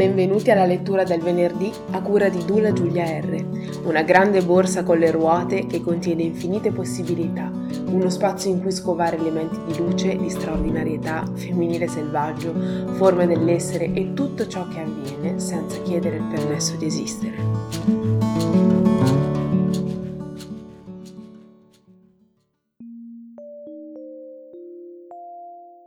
Benvenuti 0.00 0.50
alla 0.50 0.64
lettura 0.64 1.04
del 1.04 1.20
venerdì 1.20 1.70
a 1.90 2.00
cura 2.00 2.30
di 2.30 2.42
Dula 2.46 2.72
Giulia 2.72 3.04
R, 3.20 3.82
una 3.84 4.00
grande 4.00 4.40
borsa 4.40 4.82
con 4.82 4.96
le 4.96 5.10
ruote 5.10 5.66
che 5.66 5.82
contiene 5.82 6.22
infinite 6.22 6.72
possibilità, 6.72 7.52
uno 7.84 8.08
spazio 8.08 8.48
in 8.48 8.62
cui 8.62 8.72
scovare 8.72 9.18
elementi 9.18 9.58
di 9.66 9.76
luce, 9.76 10.16
di 10.16 10.30
straordinarietà, 10.30 11.30
femminile 11.34 11.86
selvaggio, 11.86 12.54
forme 12.94 13.26
dell'essere 13.26 13.92
e 13.92 14.14
tutto 14.14 14.46
ciò 14.46 14.66
che 14.68 14.80
avviene 14.80 15.38
senza 15.38 15.82
chiedere 15.82 16.16
il 16.16 16.28
permesso 16.30 16.76
di 16.76 16.86
esistere. 16.86 17.36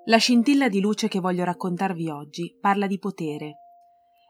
La 0.05 0.17
scintilla 0.17 0.69
di 0.69 0.79
luce 0.79 1.07
che 1.07 1.19
voglio 1.19 1.43
raccontarvi 1.43 2.09
oggi 2.09 2.55
parla 2.61 2.85
di 2.85 2.99
potere. 2.99 3.57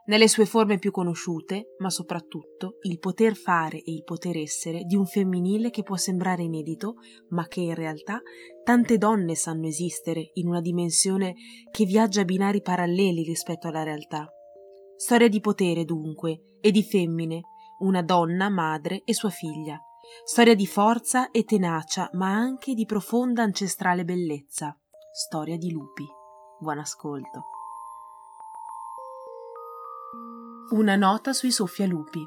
Nelle 0.05 0.27
sue 0.27 0.45
forme 0.45 0.79
più 0.79 0.91
conosciute, 0.91 1.75
ma 1.77 1.89
soprattutto 1.89 2.77
il 2.81 2.99
poter 2.99 3.35
fare 3.35 3.77
e 3.77 3.93
il 3.93 4.03
poter 4.03 4.35
essere 4.37 4.83
di 4.83 4.97
un 4.97 5.05
femminile 5.05 5.69
che 5.69 5.81
può 5.81 5.95
sembrare 5.95 6.43
inedito, 6.43 6.95
ma 7.29 7.47
che 7.47 7.61
in 7.61 7.73
realtà 7.73 8.21
tante 8.63 8.97
donne 8.97 9.35
sanno 9.35 9.67
esistere 9.67 10.31
in 10.33 10.47
una 10.47 10.59
dimensione 10.59 11.35
che 11.71 11.85
viaggia 11.85 12.21
a 12.21 12.25
binari 12.25 12.61
paralleli 12.61 13.23
rispetto 13.23 13.69
alla 13.69 13.83
realtà. 13.83 14.27
Storia 14.97 15.29
di 15.29 15.39
potere, 15.39 15.85
dunque, 15.85 16.57
e 16.59 16.71
di 16.71 16.83
femmine, 16.83 17.41
una 17.79 18.01
donna, 18.01 18.49
madre 18.49 19.03
e 19.05 19.13
sua 19.13 19.29
figlia. 19.29 19.81
Storia 20.25 20.53
di 20.53 20.67
forza 20.67 21.31
e 21.31 21.45
tenacia, 21.45 22.09
ma 22.13 22.27
anche 22.27 22.73
di 22.73 22.85
profonda 22.85 23.41
ancestrale 23.41 24.03
bellezza 24.03 24.77
Storia 25.13 25.57
di 25.57 25.71
lupi. 25.71 26.05
Buon 26.59 26.79
ascolto. 26.79 27.62
Una 30.73 30.95
nota 30.95 31.33
sui 31.33 31.51
soffialupi. 31.51 32.25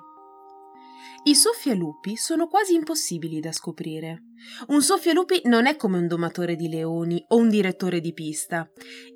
I 1.24 1.34
soffialupi 1.34 2.14
sono 2.14 2.46
quasi 2.46 2.74
impossibili 2.74 3.40
da 3.40 3.50
scoprire. 3.50 4.22
Un 4.68 4.82
soffialupi 4.82 5.40
non 5.46 5.66
è 5.66 5.74
come 5.74 5.98
un 5.98 6.06
domatore 6.06 6.54
di 6.54 6.68
leoni 6.68 7.24
o 7.26 7.38
un 7.38 7.48
direttore 7.48 7.98
di 7.98 8.12
pista. 8.12 8.70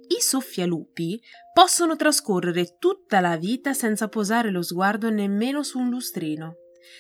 I 0.09 0.21
soffialupi 0.21 1.23
possono 1.53 1.95
trascorrere 1.95 2.75
tutta 2.81 3.21
la 3.21 3.37
vita 3.37 3.73
senza 3.73 4.09
posare 4.09 4.51
lo 4.51 4.63
sguardo 4.63 5.11
nemmeno 5.11 5.63
su 5.63 5.79
un 5.79 5.91
lustrino. 5.91 6.57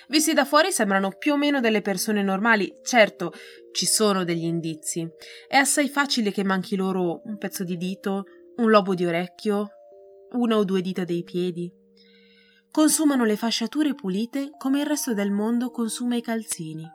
Visti 0.06 0.32
da 0.32 0.44
fuori 0.44 0.70
sembrano 0.70 1.10
più 1.10 1.32
o 1.32 1.36
meno 1.36 1.58
delle 1.58 1.80
persone 1.80 2.22
normali, 2.22 2.72
certo, 2.84 3.32
ci 3.72 3.86
sono 3.86 4.22
degli 4.22 4.44
indizi. 4.44 5.04
È 5.48 5.56
assai 5.56 5.88
facile 5.88 6.30
che 6.30 6.44
manchi 6.44 6.76
loro 6.76 7.22
un 7.24 7.38
pezzo 7.38 7.64
di 7.64 7.76
dito, 7.76 8.26
un 8.58 8.70
lobo 8.70 8.94
di 8.94 9.04
orecchio, 9.04 9.70
una 10.34 10.56
o 10.58 10.62
due 10.62 10.80
dita 10.80 11.02
dei 11.02 11.24
piedi. 11.24 11.78
Consumano 12.70 13.24
le 13.24 13.36
fasciature 13.36 13.94
pulite 13.94 14.52
come 14.56 14.80
il 14.80 14.86
resto 14.86 15.12
del 15.12 15.32
mondo 15.32 15.70
consuma 15.70 16.14
i 16.14 16.22
calzini. 16.22 16.88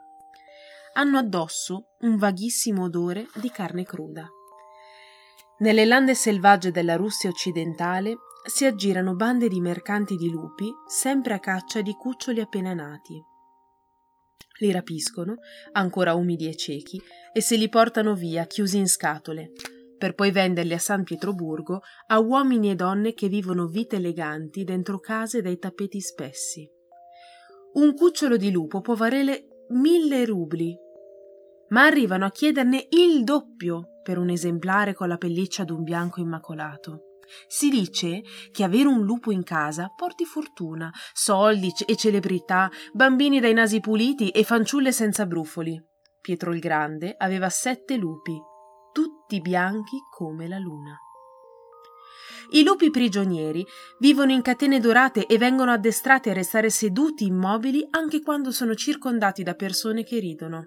Hanno 0.94 1.18
addosso 1.18 1.96
un 2.00 2.16
vaghissimo 2.16 2.84
odore 2.84 3.28
di 3.34 3.50
carne 3.50 3.84
cruda. 3.84 4.26
Nelle 5.58 5.84
lande 5.84 6.14
selvagge 6.14 6.70
della 6.70 6.96
Russia 6.96 7.28
occidentale 7.28 8.16
si 8.46 8.64
aggirano 8.64 9.14
bande 9.14 9.48
di 9.48 9.60
mercanti 9.60 10.16
di 10.16 10.30
lupi 10.30 10.72
sempre 10.86 11.34
a 11.34 11.40
caccia 11.40 11.82
di 11.82 11.92
cuccioli 11.92 12.40
appena 12.40 12.72
nati. 12.72 13.22
Li 14.60 14.72
rapiscono, 14.72 15.34
ancora 15.72 16.14
umidi 16.14 16.48
e 16.48 16.56
ciechi, 16.56 16.98
e 17.34 17.42
se 17.42 17.56
li 17.56 17.68
portano 17.68 18.14
via 18.14 18.46
chiusi 18.46 18.78
in 18.78 18.88
scatole, 18.88 19.52
per 19.96 20.14
poi 20.14 20.30
venderli 20.30 20.74
a 20.74 20.78
San 20.78 21.02
Pietroburgo 21.02 21.80
a 22.08 22.18
uomini 22.18 22.70
e 22.70 22.74
donne 22.74 23.14
che 23.14 23.28
vivono 23.28 23.66
vite 23.66 23.96
eleganti 23.96 24.64
dentro 24.64 24.98
case 24.98 25.42
dai 25.42 25.58
tappeti 25.58 26.00
spessi. 26.00 26.68
Un 27.74 27.94
cucciolo 27.94 28.36
di 28.36 28.50
lupo 28.50 28.80
può 28.80 28.94
valere 28.94 29.64
mille 29.68 30.24
rubli, 30.24 30.76
ma 31.68 31.84
arrivano 31.84 32.24
a 32.24 32.30
chiederne 32.30 32.86
il 32.90 33.24
doppio 33.24 34.00
per 34.02 34.18
un 34.18 34.30
esemplare 34.30 34.94
con 34.94 35.08
la 35.08 35.16
pelliccia 35.16 35.64
d'un 35.64 35.82
bianco 35.82 36.20
immacolato. 36.20 37.00
Si 37.48 37.68
dice 37.70 38.22
che 38.52 38.62
avere 38.62 38.86
un 38.86 39.02
lupo 39.02 39.32
in 39.32 39.42
casa 39.42 39.92
porti 39.96 40.24
fortuna, 40.24 40.90
soldi 41.12 41.72
e 41.84 41.96
celebrità, 41.96 42.70
bambini 42.92 43.40
dai 43.40 43.52
nasi 43.52 43.80
puliti 43.80 44.30
e 44.30 44.44
fanciulle 44.44 44.92
senza 44.92 45.26
brufoli. 45.26 45.82
Pietro 46.20 46.52
il 46.52 46.60
Grande 46.60 47.14
aveva 47.18 47.48
sette 47.48 47.96
lupi, 47.96 48.40
tutti 49.26 49.40
bianchi 49.40 49.98
come 50.08 50.46
la 50.46 50.58
luna. 50.58 50.96
I 52.50 52.62
lupi 52.62 52.90
prigionieri 52.90 53.66
vivono 53.98 54.30
in 54.30 54.40
catene 54.40 54.78
dorate 54.78 55.26
e 55.26 55.36
vengono 55.36 55.72
addestrati 55.72 56.30
a 56.30 56.32
restare 56.32 56.70
seduti 56.70 57.26
immobili 57.26 57.84
anche 57.90 58.22
quando 58.22 58.52
sono 58.52 58.76
circondati 58.76 59.42
da 59.42 59.54
persone 59.54 60.04
che 60.04 60.20
ridono. 60.20 60.66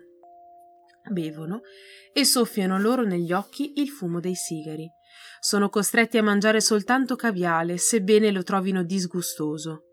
Bevono 1.10 1.62
e 2.12 2.26
soffiano 2.26 2.78
loro 2.78 3.04
negli 3.04 3.32
occhi 3.32 3.80
il 3.80 3.88
fumo 3.88 4.20
dei 4.20 4.36
sigari. 4.36 4.92
Sono 5.40 5.70
costretti 5.70 6.18
a 6.18 6.24
mangiare 6.24 6.60
soltanto 6.60 7.16
caviale, 7.16 7.78
sebbene 7.78 8.30
lo 8.30 8.44
trovino 8.44 8.84
disgustoso. 8.84 9.84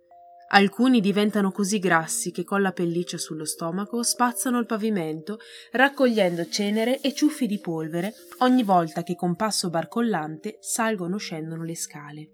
Alcuni 0.49 1.01
diventano 1.01 1.51
così 1.51 1.81
grassi 1.81 2.31
che 2.31 2.45
con 2.45 2.63
la 2.63 2.71
pelliccia 2.71 3.19
sullo 3.19 3.45
stomaco 3.45 4.03
spazzano 4.05 4.59
il 4.59 4.67
pavimento, 4.67 5.39
raccogliendo 5.73 6.49
cenere 6.49 7.01
e 7.01 7.13
ciuffi 7.15 7.47
di 7.47 7.59
polvere 7.59 8.15
ogni 8.39 8.63
volta 8.63 9.03
che 9.03 9.17
con 9.17 9.35
passo 9.35 9.71
barcollante 9.71 10.59
salgono 10.61 11.17
o 11.17 11.19
scendono 11.19 11.65
le 11.65 11.75
scale. 11.75 12.31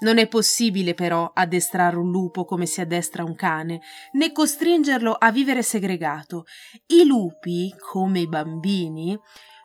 Non 0.00 0.18
è 0.18 0.28
possibile 0.28 0.94
però 0.94 1.30
addestrare 1.32 1.96
un 1.96 2.10
lupo 2.10 2.44
come 2.44 2.66
si 2.66 2.80
addestra 2.80 3.24
un 3.24 3.34
cane, 3.34 3.80
né 4.12 4.32
costringerlo 4.32 5.12
a 5.12 5.32
vivere 5.32 5.62
segregato. 5.62 6.44
I 6.86 7.04
lupi, 7.04 7.74
come 7.78 8.20
i 8.20 8.28
bambini, 8.28 9.18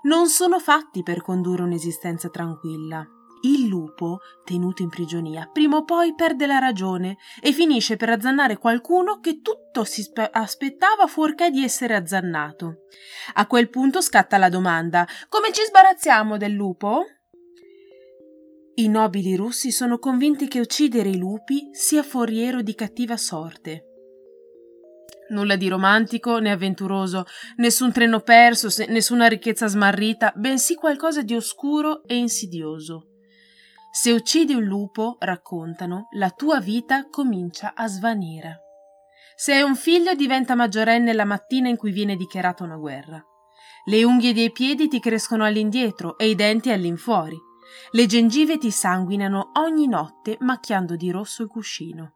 non 0.04 0.28
sono 0.28 0.60
fatti 0.60 1.04
per 1.04 1.22
condurre 1.22 1.64
un'esistenza 1.64 2.30
tranquilla. 2.30 3.06
Il 3.42 3.68
lupo, 3.68 4.20
tenuto 4.44 4.82
in 4.82 4.90
prigionia, 4.90 5.50
prima 5.52 5.78
o 5.78 5.86
poi 5.86 6.14
perde 6.14 6.46
la 6.46 6.60
ragione 6.60 7.18
e 7.42 7.54
finisce 7.54 7.96
per 7.96 8.10
azzannare 8.10 8.58
qualcuno 8.58 9.20
che 9.22 9.40
tutto 9.42 9.86
si 9.86 10.02
spe- 10.02 10.30
aspettava 10.30 11.08
fuorché 11.08 11.50
di 11.50 11.64
essere 11.64 11.96
azzannato. 11.96 12.82
A 13.36 13.48
quel 13.48 13.70
punto 13.70 14.02
scatta 14.02 14.38
la 14.38 14.50
domanda: 14.50 15.08
come 15.30 15.54
ci 15.54 15.62
sbarazziamo 15.64 16.36
del 16.36 16.52
lupo? 16.52 17.06
I 18.76 18.90
nobili 18.90 19.36
russi 19.36 19.72
sono 19.72 20.00
convinti 20.00 20.48
che 20.50 20.60
uccidere 20.60 21.10
i 21.10 21.18
lupi 21.18 21.70
sia 21.72 22.04
foriero 22.04 22.62
di 22.62 22.76
cattiva 22.76 23.16
sorte. 23.16 23.86
Nulla 25.30 25.56
di 25.56 25.68
romantico 25.68 26.40
né 26.40 26.52
avventuroso, 26.52 27.26
nessun 27.58 27.92
treno 27.92 28.20
perso, 28.20 28.68
nessuna 28.88 29.28
ricchezza 29.28 29.68
smarrita, 29.68 30.34
bensì 30.36 30.76
qualcosa 30.76 31.22
di 31.22 31.36
oscuro 31.36 32.04
e 32.06 32.16
insidioso. 32.16 33.09
Se 33.92 34.12
uccidi 34.12 34.54
un 34.54 34.64
lupo, 34.64 35.18
raccontano, 35.20 36.10
la 36.12 36.30
tua 36.30 36.60
vita 36.60 37.10
comincia 37.10 37.74
a 37.74 37.88
svanire. 37.88 38.62
Se 39.36 39.54
hai 39.54 39.64
un 39.64 39.76
figlio 39.76 40.14
diventa 40.14 40.54
maggiorenne 40.54 41.12
la 41.14 41.26
mattina 41.26 41.70
in 41.70 41.76
cui 41.76 41.92
viene 41.92 42.16
dichiarata 42.16 42.64
una 42.64 42.76
guerra. 42.76 43.24
Le 43.86 44.04
unghie 44.04 44.34
dei 44.34 44.52
piedi 44.52 44.88
ti 44.88 45.00
crescono 45.00 45.44
all'indietro 45.44 46.18
e 46.20 46.30
i 46.30 46.36
denti 46.36 46.72
all'infuori. 46.72 47.38
Le 47.92 48.06
gengive 48.06 48.58
ti 48.60 48.70
sanguinano 48.70 49.52
ogni 49.54 49.88
notte 49.88 50.38
macchiando 50.42 50.96
di 50.96 51.10
rosso 51.10 51.42
il 51.42 51.50
cuscino. 51.50 52.16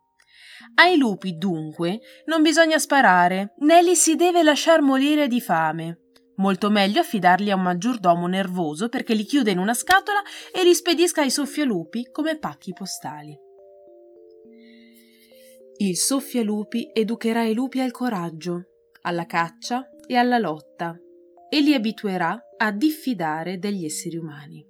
Ai 0.75 0.97
lupi, 0.97 1.37
dunque, 1.37 1.99
non 2.25 2.43
bisogna 2.43 2.77
sparare, 2.77 3.55
né 3.59 3.81
li 3.81 3.95
si 3.95 4.15
deve 4.15 4.43
lasciar 4.43 4.81
morire 4.81 5.27
di 5.27 5.41
fame. 5.41 6.02
Molto 6.37 6.69
meglio 6.69 7.01
affidarli 7.01 7.51
a 7.51 7.55
un 7.55 7.61
maggiordomo 7.61 8.25
nervoso 8.27 8.89
perché 8.89 9.13
li 9.13 9.23
chiuda 9.23 9.51
in 9.51 9.59
una 9.59 9.73
scatola 9.73 10.21
e 10.51 10.63
li 10.63 10.73
spedisca 10.73 11.21
ai 11.21 11.29
soffialupi 11.29 12.09
come 12.11 12.39
pacchi 12.39 12.73
postali. 12.73 13.37
Il 15.77 15.97
soffialupi 15.97 16.91
educherà 16.93 17.43
i 17.43 17.53
lupi 17.53 17.79
al 17.81 17.91
coraggio, 17.91 18.63
alla 19.01 19.25
caccia 19.25 19.89
e 20.07 20.15
alla 20.15 20.37
lotta 20.37 20.97
e 21.49 21.61
li 21.61 21.73
abituerà 21.73 22.39
a 22.57 22.71
diffidare 22.71 23.59
degli 23.59 23.85
esseri 23.85 24.17
umani. 24.17 24.65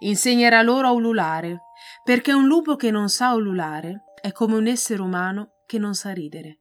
Insegnerà 0.00 0.62
loro 0.62 0.86
a 0.86 0.92
ululare, 0.92 1.62
perché 2.04 2.32
un 2.32 2.46
lupo 2.46 2.76
che 2.76 2.92
non 2.92 3.08
sa 3.08 3.34
ululare 3.34 4.04
è 4.20 4.30
come 4.30 4.54
un 4.54 4.68
essere 4.68 5.02
umano 5.02 5.62
che 5.66 5.78
non 5.78 5.94
sa 5.94 6.12
ridere. 6.12 6.60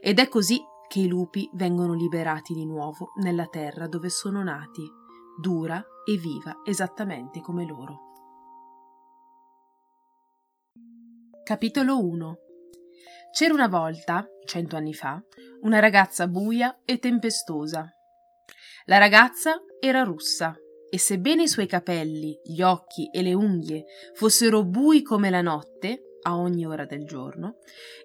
Ed 0.00 0.18
è 0.18 0.28
così 0.28 0.60
che 0.94 1.00
i 1.00 1.08
lupi 1.08 1.50
vengono 1.54 1.92
liberati 1.92 2.54
di 2.54 2.64
nuovo 2.64 3.14
nella 3.16 3.46
terra 3.46 3.88
dove 3.88 4.08
sono 4.08 4.44
nati, 4.44 4.88
dura 5.36 5.84
e 6.04 6.16
viva 6.16 6.60
esattamente 6.64 7.40
come 7.40 7.66
loro. 7.66 7.98
Capitolo 11.42 11.98
1 11.98 12.38
C'era 13.32 13.54
una 13.54 13.66
volta, 13.66 14.24
cento 14.44 14.76
anni 14.76 14.94
fa, 14.94 15.20
una 15.62 15.80
ragazza 15.80 16.28
buia 16.28 16.82
e 16.84 17.00
tempestosa. 17.00 17.92
La 18.84 18.98
ragazza 18.98 19.64
era 19.80 20.04
russa 20.04 20.54
e 20.88 20.96
sebbene 20.96 21.42
i 21.42 21.48
suoi 21.48 21.66
capelli, 21.66 22.38
gli 22.44 22.62
occhi 22.62 23.10
e 23.10 23.20
le 23.20 23.34
unghie 23.34 23.84
fossero 24.12 24.62
bui 24.62 25.02
come 25.02 25.28
la 25.28 25.42
notte, 25.42 26.13
a 26.26 26.36
ogni 26.36 26.66
ora 26.66 26.84
del 26.84 27.04
giorno, 27.04 27.56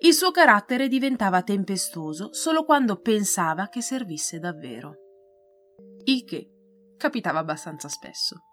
il 0.01 0.13
suo 0.13 0.31
carattere 0.31 0.87
diventava 0.87 1.41
tempestoso 1.41 2.33
solo 2.33 2.63
quando 2.63 2.99
pensava 2.99 3.67
che 3.67 3.81
servisse 3.81 4.39
davvero. 4.39 4.95
Il 6.05 6.23
che 6.25 6.49
capitava 6.97 7.39
abbastanza 7.39 7.87
spesso. 7.87 8.43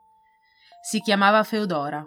Si 0.83 1.01
chiamava 1.01 1.43
Feodora. 1.43 2.05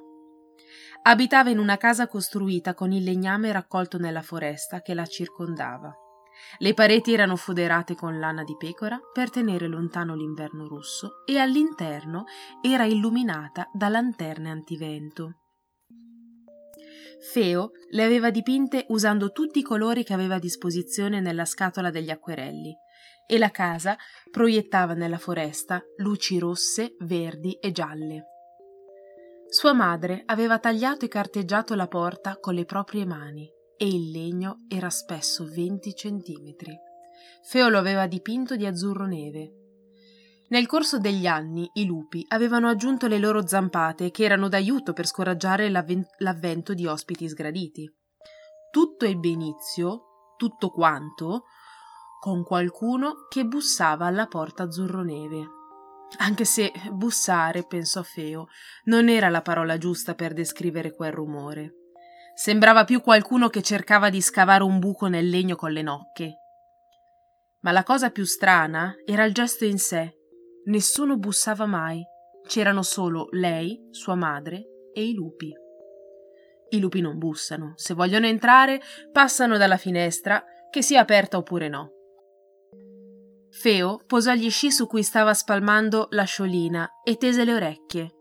Abitava 1.03 1.49
in 1.49 1.59
una 1.59 1.77
casa 1.77 2.07
costruita 2.07 2.73
con 2.73 2.91
il 2.91 3.03
legname 3.03 3.51
raccolto 3.51 3.97
nella 3.97 4.21
foresta 4.21 4.81
che 4.81 4.93
la 4.93 5.05
circondava. 5.05 5.93
Le 6.59 6.73
pareti 6.73 7.13
erano 7.13 7.35
foderate 7.35 7.95
con 7.95 8.19
lana 8.19 8.43
di 8.43 8.55
pecora 8.57 8.97
per 9.11 9.29
tenere 9.29 9.67
lontano 9.67 10.15
l'inverno 10.15 10.67
russo 10.67 11.23
e 11.25 11.37
all'interno 11.37 12.23
era 12.61 12.85
illuminata 12.85 13.69
da 13.73 13.89
lanterne 13.89 14.49
antivento. 14.49 15.39
Feo 17.19 17.71
le 17.89 18.03
aveva 18.03 18.29
dipinte 18.31 18.85
usando 18.89 19.31
tutti 19.31 19.59
i 19.59 19.63
colori 19.63 20.03
che 20.03 20.13
aveva 20.13 20.35
a 20.35 20.39
disposizione 20.39 21.19
nella 21.19 21.45
scatola 21.45 21.89
degli 21.89 22.09
acquerelli 22.09 22.75
e 23.27 23.37
la 23.37 23.51
casa 23.51 23.95
proiettava 24.31 24.93
nella 24.93 25.17
foresta 25.17 25.83
luci 25.97 26.39
rosse, 26.39 26.95
verdi 26.99 27.53
e 27.59 27.71
gialle. 27.71 28.25
Sua 29.49 29.73
madre 29.73 30.23
aveva 30.25 30.59
tagliato 30.59 31.05
e 31.05 31.07
carteggiato 31.07 31.75
la 31.75 31.87
porta 31.87 32.37
con 32.39 32.53
le 32.53 32.65
proprie 32.65 33.05
mani 33.05 33.47
e 33.77 33.87
il 33.87 34.11
legno 34.11 34.65
era 34.67 34.89
spesso 34.89 35.45
20 35.45 35.93
centimetri. 35.95 36.77
Feo 37.43 37.69
lo 37.69 37.77
aveva 37.77 38.07
dipinto 38.07 38.55
di 38.55 38.65
azzurro 38.65 39.05
neve. 39.05 39.58
Nel 40.49 40.65
corso 40.65 40.97
degli 40.97 41.27
anni 41.27 41.69
i 41.73 41.85
lupi 41.85 42.25
avevano 42.29 42.69
aggiunto 42.69 43.07
le 43.07 43.19
loro 43.19 43.45
zampate 43.45 44.09
che 44.09 44.23
erano 44.23 44.47
d'aiuto 44.47 44.93
per 44.93 45.05
scoraggiare 45.05 45.69
l'avvento 45.69 46.73
di 46.73 46.87
ospiti 46.87 47.29
sgraditi. 47.29 47.87
Tutto 48.71 49.05
ebbe 49.05 49.27
inizio, 49.27 50.33
tutto 50.37 50.71
quanto, 50.71 51.43
con 52.19 52.43
qualcuno 52.43 53.27
che 53.29 53.45
bussava 53.45 54.07
alla 54.07 54.25
porta 54.25 54.63
azzurroneve. 54.63 55.47
Anche 56.17 56.45
se 56.45 56.71
bussare, 56.91 57.67
pensò 57.67 58.01
Feo, 58.01 58.47
non 58.85 59.07
era 59.07 59.29
la 59.29 59.43
parola 59.43 59.77
giusta 59.77 60.15
per 60.15 60.33
descrivere 60.33 60.95
quel 60.95 61.11
rumore. 61.11 61.75
Sembrava 62.33 62.85
più 62.85 63.01
qualcuno 63.01 63.49
che 63.49 63.61
cercava 63.61 64.09
di 64.09 64.21
scavare 64.21 64.63
un 64.63 64.79
buco 64.79 65.05
nel 65.07 65.29
legno 65.29 65.55
con 65.55 65.71
le 65.71 65.83
nocche. 65.83 66.37
Ma 67.61 67.71
la 67.71 67.83
cosa 67.83 68.09
più 68.09 68.25
strana 68.25 68.95
era 69.05 69.25
il 69.25 69.33
gesto 69.33 69.65
in 69.65 69.77
sé. 69.77 70.13
Nessuno 70.69 71.17
bussava 71.17 71.65
mai. 71.65 72.03
C'erano 72.45 72.83
solo 72.83 73.27
lei, 73.31 73.87
sua 73.89 74.13
madre 74.13 74.65
e 74.93 75.03
i 75.03 75.13
lupi. 75.13 75.51
I 76.69 76.79
lupi 76.79 77.01
non 77.01 77.17
bussano. 77.17 77.73
Se 77.75 77.95
vogliono 77.95 78.27
entrare, 78.27 78.79
passano 79.11 79.57
dalla 79.57 79.77
finestra, 79.77 80.43
che 80.69 80.83
sia 80.83 81.01
aperta 81.01 81.37
oppure 81.37 81.69
no. 81.69 81.93
Feo 83.49 83.99
posò 84.05 84.33
gli 84.33 84.51
sci 84.51 84.71
su 84.71 84.85
cui 84.85 85.01
stava 85.01 85.33
spalmando 85.33 86.07
la 86.11 86.23
sciolina 86.23 86.87
e 87.03 87.17
tese 87.17 87.43
le 87.45 87.53
orecchie. 87.55 88.13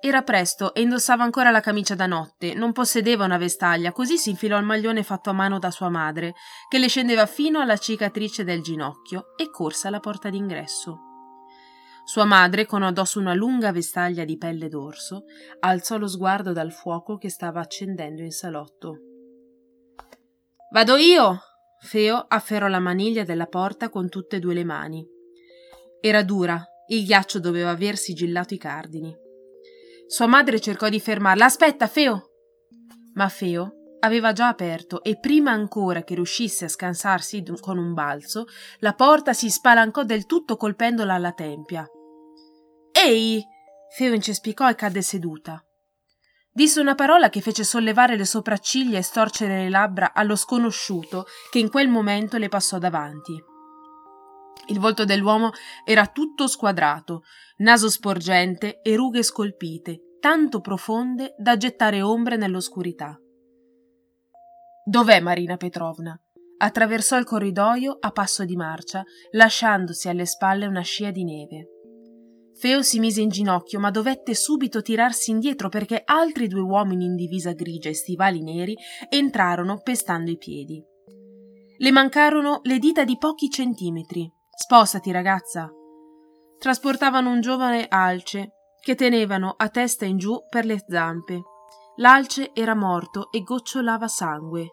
Era 0.00 0.22
presto 0.22 0.72
e 0.72 0.82
indossava 0.82 1.24
ancora 1.24 1.50
la 1.50 1.60
camicia 1.60 1.96
da 1.96 2.06
notte, 2.06 2.54
non 2.54 2.70
possedeva 2.70 3.24
una 3.24 3.38
vestaglia, 3.38 3.90
così 3.90 4.18
si 4.18 4.30
infilò 4.30 4.56
il 4.56 4.64
maglione 4.64 5.02
fatto 5.02 5.30
a 5.30 5.34
mano 5.34 5.58
da 5.58 5.72
sua 5.72 5.88
madre, 5.88 6.34
che 6.68 6.78
le 6.78 6.86
scendeva 6.86 7.26
fino 7.26 7.58
alla 7.58 7.76
cicatrice 7.76 8.44
del 8.44 8.62
ginocchio, 8.62 9.36
e 9.36 9.50
corse 9.50 9.88
alla 9.88 10.00
porta 10.00 10.30
d'ingresso. 10.30 11.08
Sua 12.10 12.24
madre, 12.24 12.66
con 12.66 12.82
addosso 12.82 13.20
una 13.20 13.34
lunga 13.34 13.70
vestaglia 13.70 14.24
di 14.24 14.36
pelle 14.36 14.66
d'orso, 14.66 15.26
alzò 15.60 15.96
lo 15.96 16.08
sguardo 16.08 16.52
dal 16.52 16.72
fuoco 16.72 17.16
che 17.18 17.30
stava 17.30 17.60
accendendo 17.60 18.22
in 18.22 18.32
salotto. 18.32 18.96
Vado 20.72 20.96
io! 20.96 21.38
Feo 21.78 22.16
afferrò 22.16 22.66
la 22.66 22.80
maniglia 22.80 23.22
della 23.22 23.46
porta 23.46 23.90
con 23.90 24.08
tutte 24.08 24.34
e 24.34 24.38
due 24.40 24.54
le 24.54 24.64
mani. 24.64 25.06
Era 26.00 26.24
dura, 26.24 26.60
il 26.88 27.04
ghiaccio 27.04 27.38
doveva 27.38 27.70
aver 27.70 27.96
sigillato 27.96 28.54
i 28.54 28.58
cardini. 28.58 29.16
Sua 30.08 30.26
madre 30.26 30.58
cercò 30.58 30.88
di 30.88 30.98
fermarla. 30.98 31.44
Aspetta, 31.44 31.86
Feo! 31.86 32.30
Ma 33.14 33.28
Feo 33.28 33.74
aveva 34.00 34.32
già 34.32 34.48
aperto 34.48 35.04
e 35.04 35.16
prima 35.20 35.52
ancora 35.52 36.02
che 36.02 36.16
riuscisse 36.16 36.64
a 36.64 36.68
scansarsi 36.68 37.44
con 37.60 37.78
un 37.78 37.94
balzo, 37.94 38.46
la 38.80 38.94
porta 38.94 39.32
si 39.32 39.48
spalancò 39.48 40.02
del 40.02 40.26
tutto 40.26 40.56
colpendola 40.56 41.14
alla 41.14 41.32
tempia. 41.32 41.88
Ehi! 43.02 43.42
Feo 43.88 44.12
incespicò 44.12 44.68
e 44.68 44.74
cadde 44.74 45.00
seduta. 45.00 45.64
Disse 46.52 46.80
una 46.80 46.94
parola 46.94 47.30
che 47.30 47.40
fece 47.40 47.64
sollevare 47.64 48.16
le 48.16 48.26
sopracciglia 48.26 48.98
e 48.98 49.02
storcere 49.02 49.62
le 49.62 49.68
labbra 49.70 50.12
allo 50.12 50.36
sconosciuto 50.36 51.24
che 51.50 51.58
in 51.58 51.70
quel 51.70 51.88
momento 51.88 52.36
le 52.36 52.48
passò 52.48 52.78
davanti. 52.78 53.42
Il 54.66 54.78
volto 54.78 55.04
dell'uomo 55.06 55.52
era 55.84 56.08
tutto 56.08 56.46
squadrato, 56.46 57.22
naso 57.58 57.88
sporgente 57.88 58.80
e 58.82 58.94
rughe 58.96 59.22
scolpite, 59.22 60.16
tanto 60.20 60.60
profonde 60.60 61.34
da 61.38 61.56
gettare 61.56 62.02
ombre 62.02 62.36
nell'oscurità. 62.36 63.18
Dov'è 64.84 65.20
Marina 65.20 65.56
Petrovna? 65.56 66.20
Attraversò 66.58 67.16
il 67.16 67.24
corridoio 67.24 67.96
a 67.98 68.10
passo 68.10 68.44
di 68.44 68.56
marcia, 68.56 69.02
lasciandosi 69.30 70.08
alle 70.08 70.26
spalle 70.26 70.66
una 70.66 70.82
scia 70.82 71.10
di 71.10 71.24
neve. 71.24 71.68
Feo 72.60 72.82
si 72.82 72.98
mise 72.98 73.22
in 73.22 73.30
ginocchio, 73.30 73.80
ma 73.80 73.90
dovette 73.90 74.34
subito 74.34 74.82
tirarsi 74.82 75.30
indietro 75.30 75.70
perché 75.70 76.02
altri 76.04 76.46
due 76.46 76.60
uomini 76.60 77.06
in 77.06 77.14
divisa 77.14 77.52
grigia 77.52 77.88
e 77.88 77.94
stivali 77.94 78.42
neri 78.42 78.76
entrarono 79.08 79.80
pestando 79.82 80.30
i 80.30 80.36
piedi. 80.36 80.84
Le 81.78 81.90
mancarono 81.90 82.60
le 82.64 82.78
dita 82.78 83.04
di 83.04 83.16
pochi 83.16 83.48
centimetri, 83.48 84.30
Spostati, 84.50 85.10
ragazza. 85.10 85.72
Trasportavano 86.58 87.30
un 87.30 87.40
giovane 87.40 87.86
alce 87.88 88.50
che 88.78 88.94
tenevano 88.94 89.54
a 89.56 89.70
testa 89.70 90.04
in 90.04 90.18
giù 90.18 90.38
per 90.50 90.66
le 90.66 90.84
zampe. 90.86 91.42
L'alce 91.96 92.50
era 92.52 92.74
morto 92.74 93.30
e 93.30 93.42
gocciolava 93.42 94.06
sangue. 94.06 94.68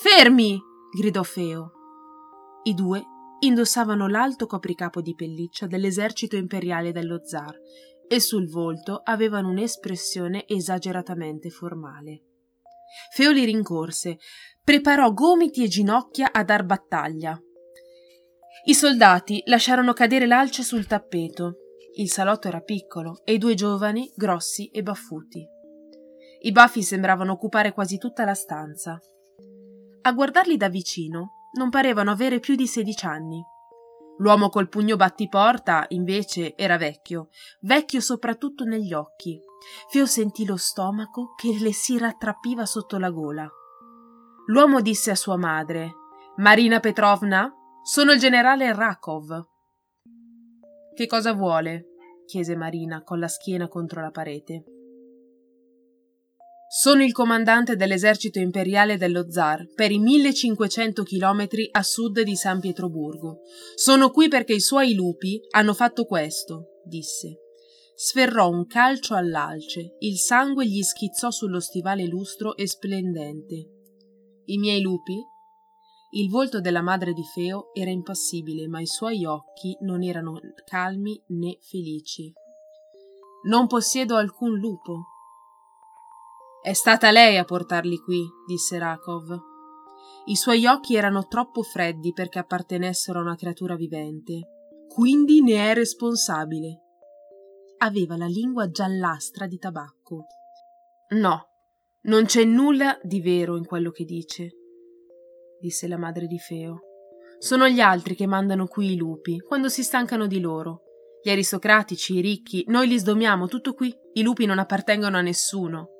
Fermi! 0.00 0.58
gridò 0.90 1.22
Feo. 1.22 1.72
I 2.62 2.72
due 2.72 3.04
indossavano 3.42 4.08
l'alto 4.08 4.46
copricapo 4.46 5.00
di 5.00 5.14
pelliccia 5.14 5.66
dell'esercito 5.66 6.36
imperiale 6.36 6.92
dello 6.92 7.24
zar 7.24 7.56
e 8.08 8.20
sul 8.20 8.48
volto 8.48 9.00
avevano 9.02 9.48
un'espressione 9.48 10.46
esageratamente 10.46 11.50
formale. 11.50 12.22
Feo 13.12 13.30
li 13.30 13.44
rincorse, 13.44 14.18
preparò 14.62 15.12
gomiti 15.12 15.64
e 15.64 15.68
ginocchia 15.68 16.30
a 16.30 16.44
dar 16.44 16.64
battaglia. 16.64 17.40
I 18.64 18.74
soldati 18.74 19.42
lasciarono 19.46 19.92
cadere 19.92 20.26
l'alce 20.26 20.62
sul 20.62 20.86
tappeto. 20.86 21.56
Il 21.96 22.10
salotto 22.10 22.48
era 22.48 22.60
piccolo 22.60 23.22
e 23.24 23.34
i 23.34 23.38
due 23.38 23.54
giovani 23.54 24.12
grossi 24.14 24.68
e 24.68 24.82
baffuti. 24.82 25.44
I 26.42 26.52
baffi 26.52 26.82
sembravano 26.82 27.32
occupare 27.32 27.72
quasi 27.72 27.98
tutta 27.98 28.24
la 28.24 28.34
stanza. 28.34 28.98
A 30.02 30.12
guardarli 30.12 30.56
da 30.56 30.68
vicino 30.68 31.41
non 31.52 31.70
parevano 31.70 32.10
avere 32.10 32.40
più 32.40 32.54
di 32.54 32.66
sedici 32.66 33.06
anni. 33.06 33.42
L'uomo 34.18 34.50
col 34.50 34.68
pugno 34.68 34.96
battiporta, 34.96 35.86
invece, 35.88 36.54
era 36.56 36.76
vecchio, 36.76 37.28
vecchio 37.60 38.00
soprattutto 38.00 38.64
negli 38.64 38.92
occhi. 38.92 39.40
Feo 39.88 40.06
sentì 40.06 40.44
lo 40.44 40.56
stomaco 40.56 41.34
che 41.34 41.56
le 41.58 41.72
si 41.72 41.98
rattrappiva 41.98 42.66
sotto 42.66 42.98
la 42.98 43.10
gola. 43.10 43.48
L'uomo 44.46 44.80
disse 44.80 45.10
a 45.10 45.16
sua 45.16 45.36
madre: 45.36 45.92
Marina 46.36 46.78
Petrovna, 46.80 47.52
sono 47.82 48.12
il 48.12 48.18
generale 48.18 48.72
Rakov. 48.74 49.48
Che 50.94 51.06
cosa 51.06 51.32
vuole? 51.32 51.86
chiese 52.26 52.56
Marina 52.56 53.02
con 53.02 53.18
la 53.18 53.28
schiena 53.28 53.68
contro 53.68 54.00
la 54.00 54.10
parete. 54.10 54.64
Sono 56.74 57.04
il 57.04 57.12
comandante 57.12 57.76
dell'esercito 57.76 58.38
imperiale 58.38 58.96
dello 58.96 59.30
zar 59.30 59.66
per 59.74 59.92
i 59.92 59.98
1500 59.98 61.02
chilometri 61.02 61.68
a 61.70 61.82
sud 61.82 62.22
di 62.22 62.34
San 62.34 62.60
Pietroburgo. 62.60 63.40
Sono 63.74 64.08
qui 64.08 64.28
perché 64.28 64.54
i 64.54 64.60
suoi 64.60 64.94
lupi 64.94 65.38
hanno 65.50 65.74
fatto 65.74 66.06
questo, 66.06 66.78
disse. 66.86 67.40
Sferrò 67.94 68.48
un 68.48 68.66
calcio 68.66 69.14
all'alce, 69.14 69.96
il 69.98 70.16
sangue 70.16 70.66
gli 70.66 70.80
schizzò 70.80 71.30
sullo 71.30 71.60
stivale 71.60 72.06
lustro 72.06 72.56
e 72.56 72.66
splendente. 72.66 73.68
I 74.46 74.56
miei 74.56 74.80
lupi 74.80 75.22
il 76.12 76.30
volto 76.30 76.62
della 76.62 76.80
madre 76.80 77.12
di 77.12 77.24
Feo 77.34 77.74
era 77.74 77.90
impassibile, 77.90 78.66
ma 78.66 78.80
i 78.80 78.86
suoi 78.86 79.26
occhi 79.26 79.76
non 79.80 80.02
erano 80.02 80.40
calmi 80.64 81.22
né 81.28 81.58
felici. 81.60 82.32
Non 83.44 83.66
possiedo 83.66 84.16
alcun 84.16 84.56
lupo. 84.58 85.11
È 86.62 86.74
stata 86.74 87.10
lei 87.10 87.38
a 87.38 87.44
portarli 87.44 87.98
qui, 87.98 88.24
disse 88.46 88.78
Rakov. 88.78 89.36
I 90.26 90.36
suoi 90.36 90.64
occhi 90.66 90.94
erano 90.94 91.26
troppo 91.26 91.64
freddi 91.64 92.12
perché 92.12 92.38
appartenessero 92.38 93.18
a 93.18 93.22
una 93.22 93.34
creatura 93.34 93.74
vivente. 93.74 94.86
Quindi 94.86 95.42
ne 95.42 95.70
è 95.70 95.74
responsabile. 95.74 96.80
aveva 97.78 98.16
la 98.16 98.26
lingua 98.26 98.70
giallastra 98.70 99.48
di 99.48 99.58
tabacco. 99.58 100.26
No, 101.16 101.48
non 102.02 102.26
c'è 102.26 102.44
nulla 102.44 102.96
di 103.02 103.20
vero 103.20 103.56
in 103.56 103.66
quello 103.66 103.90
che 103.90 104.04
dice, 104.04 104.50
disse 105.58 105.88
la 105.88 105.98
madre 105.98 106.28
di 106.28 106.38
Feo. 106.38 106.78
Sono 107.38 107.66
gli 107.66 107.80
altri 107.80 108.14
che 108.14 108.28
mandano 108.28 108.68
qui 108.68 108.92
i 108.92 108.96
lupi, 108.96 109.40
quando 109.40 109.68
si 109.68 109.82
stancano 109.82 110.28
di 110.28 110.38
loro. 110.38 110.82
Gli 111.24 111.30
aristocratici, 111.30 112.18
i 112.18 112.20
ricchi, 112.20 112.64
noi 112.68 112.86
li 112.86 113.00
sdomiamo, 113.00 113.48
tutto 113.48 113.74
qui. 113.74 113.92
I 114.12 114.22
lupi 114.22 114.46
non 114.46 114.60
appartengono 114.60 115.16
a 115.16 115.22
nessuno. 115.22 115.91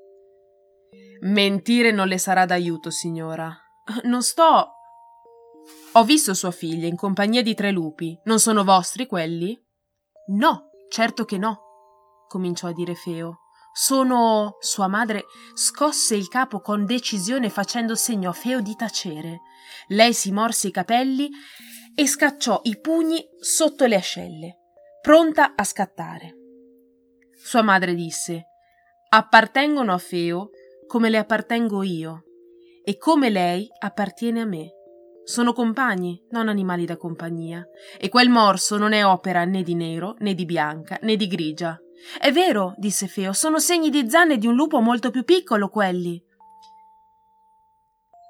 Mentire 1.25 1.93
non 1.93 2.09
le 2.09 2.19
sarà 2.19 2.47
d'aiuto, 2.47 2.91
signora. 2.91 3.57
Non 4.05 4.23
sto. 4.23 4.73
Ho 5.93 6.05
visto 6.05 6.35
sua 6.35 6.51
figlia 6.51 6.89
in 6.89 6.97
compagnia 6.97 7.43
di 7.43 7.55
tre 7.55 7.71
lupi. 7.71 8.19
Non 8.25 8.41
sono 8.41 8.65
vostri 8.65 9.07
quelli? 9.07 9.57
No, 10.29 10.71
certo 10.89 11.25
che 11.25 11.39
no, 11.39 11.61
cominciò 12.27 12.69
a 12.69 12.73
dire 12.73 12.95
Feo. 12.95 13.39
Sono. 13.73 14.57
Sua 14.59 14.89
madre 14.89 15.27
scosse 15.55 16.17
il 16.17 16.27
capo 16.29 16.61
con 16.61 16.87
decisione 16.87 17.51
facendo 17.51 17.95
segno 17.95 18.31
a 18.31 18.33
Feo 18.33 18.61
di 18.61 18.75
tacere. 18.75 19.43
Lei 19.89 20.13
si 20.15 20.33
morse 20.33 20.69
i 20.69 20.73
capelli 20.73 21.31
e 21.95 22.07
scacciò 22.07 22.61
i 22.65 22.81
pugni 22.81 23.25
sotto 23.39 23.87
le 23.87 23.95
ascelle, 23.95 24.59
pronta 25.01 25.55
a 25.55 25.63
scattare. 25.63 26.35
Sua 27.37 27.63
madre 27.63 27.95
disse: 27.95 28.47
Appartengono 29.11 29.93
a 29.93 29.99
Feo 29.99 30.51
come 30.93 31.09
le 31.09 31.17
appartengo 31.17 31.83
io, 31.83 32.25
e 32.85 32.99
come 32.99 33.31
lei 33.31 33.67
appartiene 33.79 34.43
a 34.43 34.45
me. 34.45 34.73
Sono 35.25 35.55
compagni, 35.55 36.23
non 36.33 36.49
animali 36.49 36.85
da 36.85 36.99
compagnia, 36.99 37.67
e 37.99 38.11
quel 38.11 38.29
morso 38.29 38.77
non 38.77 38.93
è 38.93 39.03
opera 39.03 39.43
né 39.47 39.63
di 39.63 39.75
nero, 39.75 40.17
né 40.19 40.35
di 40.35 40.45
bianca, 40.45 40.99
né 41.01 41.17
di 41.17 41.29
grigia. 41.29 41.81
È 42.21 42.31
vero, 42.31 42.75
disse 42.77 43.07
Feo, 43.07 43.33
sono 43.33 43.59
segni 43.59 43.89
di 43.89 44.11
zanne 44.11 44.37
di 44.37 44.47
un 44.47 44.55
lupo 44.55 44.81
molto 44.81 45.11
più 45.11 45.25
piccolo 45.25 45.71
quelli. 45.71 46.23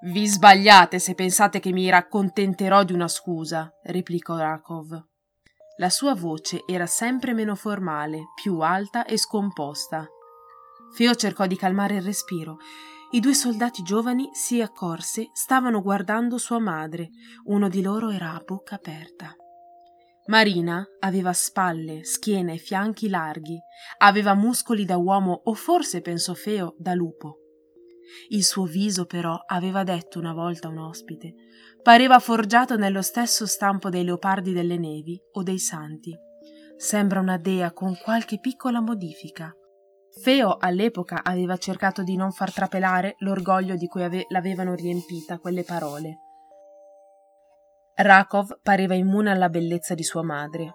Vi 0.04 0.25
sbagliate 0.28 1.00
se 1.00 1.16
pensate 1.16 1.59
che 1.59 1.73
mi 1.73 1.90
raccontenterò 1.90 2.85
di 2.85 2.92
una 2.92 3.09
scusa, 3.09 3.73
replicò 3.83 4.37
Rakov. 4.37 5.04
La 5.78 5.90
sua 5.90 6.14
voce 6.14 6.62
era 6.69 6.87
sempre 6.87 7.35
meno 7.35 7.57
formale, 7.57 8.26
più 8.40 8.61
alta 8.61 9.04
e 9.04 9.19
scomposta. 9.19 10.09
Feo 10.92 11.14
cercò 11.14 11.46
di 11.46 11.56
calmare 11.56 11.96
il 11.96 12.02
respiro 12.02 12.58
i 13.14 13.20
due 13.20 13.34
soldati 13.34 13.82
giovani 13.82 14.30
si 14.32 14.62
accorse 14.62 15.28
stavano 15.34 15.82
guardando 15.82 16.38
sua 16.38 16.58
madre. 16.58 17.11
Uno 17.44 17.68
di 17.68 17.82
loro 17.82 18.08
era 18.08 18.32
a 18.32 18.42
bocca 18.42 18.76
aperta. 18.76 19.37
Marina 20.28 20.82
aveva 21.00 21.34
spalle, 21.34 22.04
schiena 22.04 22.52
e 22.52 22.56
fianchi 22.56 23.11
larghi, 23.11 23.61
aveva 23.99 24.32
muscoli 24.32 24.87
da 24.87 24.96
uomo 24.96 25.42
o 25.44 25.52
forse, 25.52 26.00
pensò 26.00 26.32
Feo, 26.32 26.75
da 26.78 26.94
lupo. 26.94 27.40
Il 28.28 28.44
suo 28.44 28.64
viso, 28.64 29.04
però, 29.04 29.37
aveva 29.44 29.82
detto 29.82 30.18
una 30.18 30.32
volta 30.32 30.68
un 30.68 30.78
ospite, 30.78 31.34
pareva 31.82 32.18
forgiato 32.18 32.78
nello 32.78 33.02
stesso 33.02 33.44
stampo 33.44 33.90
dei 33.90 34.04
leopardi 34.04 34.54
delle 34.54 34.78
nevi 34.78 35.20
o 35.32 35.42
dei 35.42 35.58
santi. 35.58 36.16
Sembra 36.78 37.20
una 37.20 37.37
dea 37.37 37.72
con 37.72 37.94
qualche 38.02 38.40
piccola 38.40 38.80
modifica. 38.80 39.54
Feo 40.21 40.57
all'epoca 40.61 41.23
aveva 41.23 41.57
cercato 41.57 42.02
di 42.02 42.16
non 42.16 42.33
far 42.33 42.52
trapelare 42.52 43.14
l'orgoglio 43.19 43.76
di 43.76 43.87
cui 43.87 44.02
ave- 44.02 44.26
l'avevano 44.28 44.75
riempita 44.75 45.38
quelle 45.38 45.64
parole. 45.64 46.19
Rakov 47.95 48.61
pareva 48.62 48.95
immune 48.95 49.31
alla 49.31 49.49
bellezza 49.49 49.95
di 49.95 50.02
sua 50.02 50.23
madre. 50.23 50.75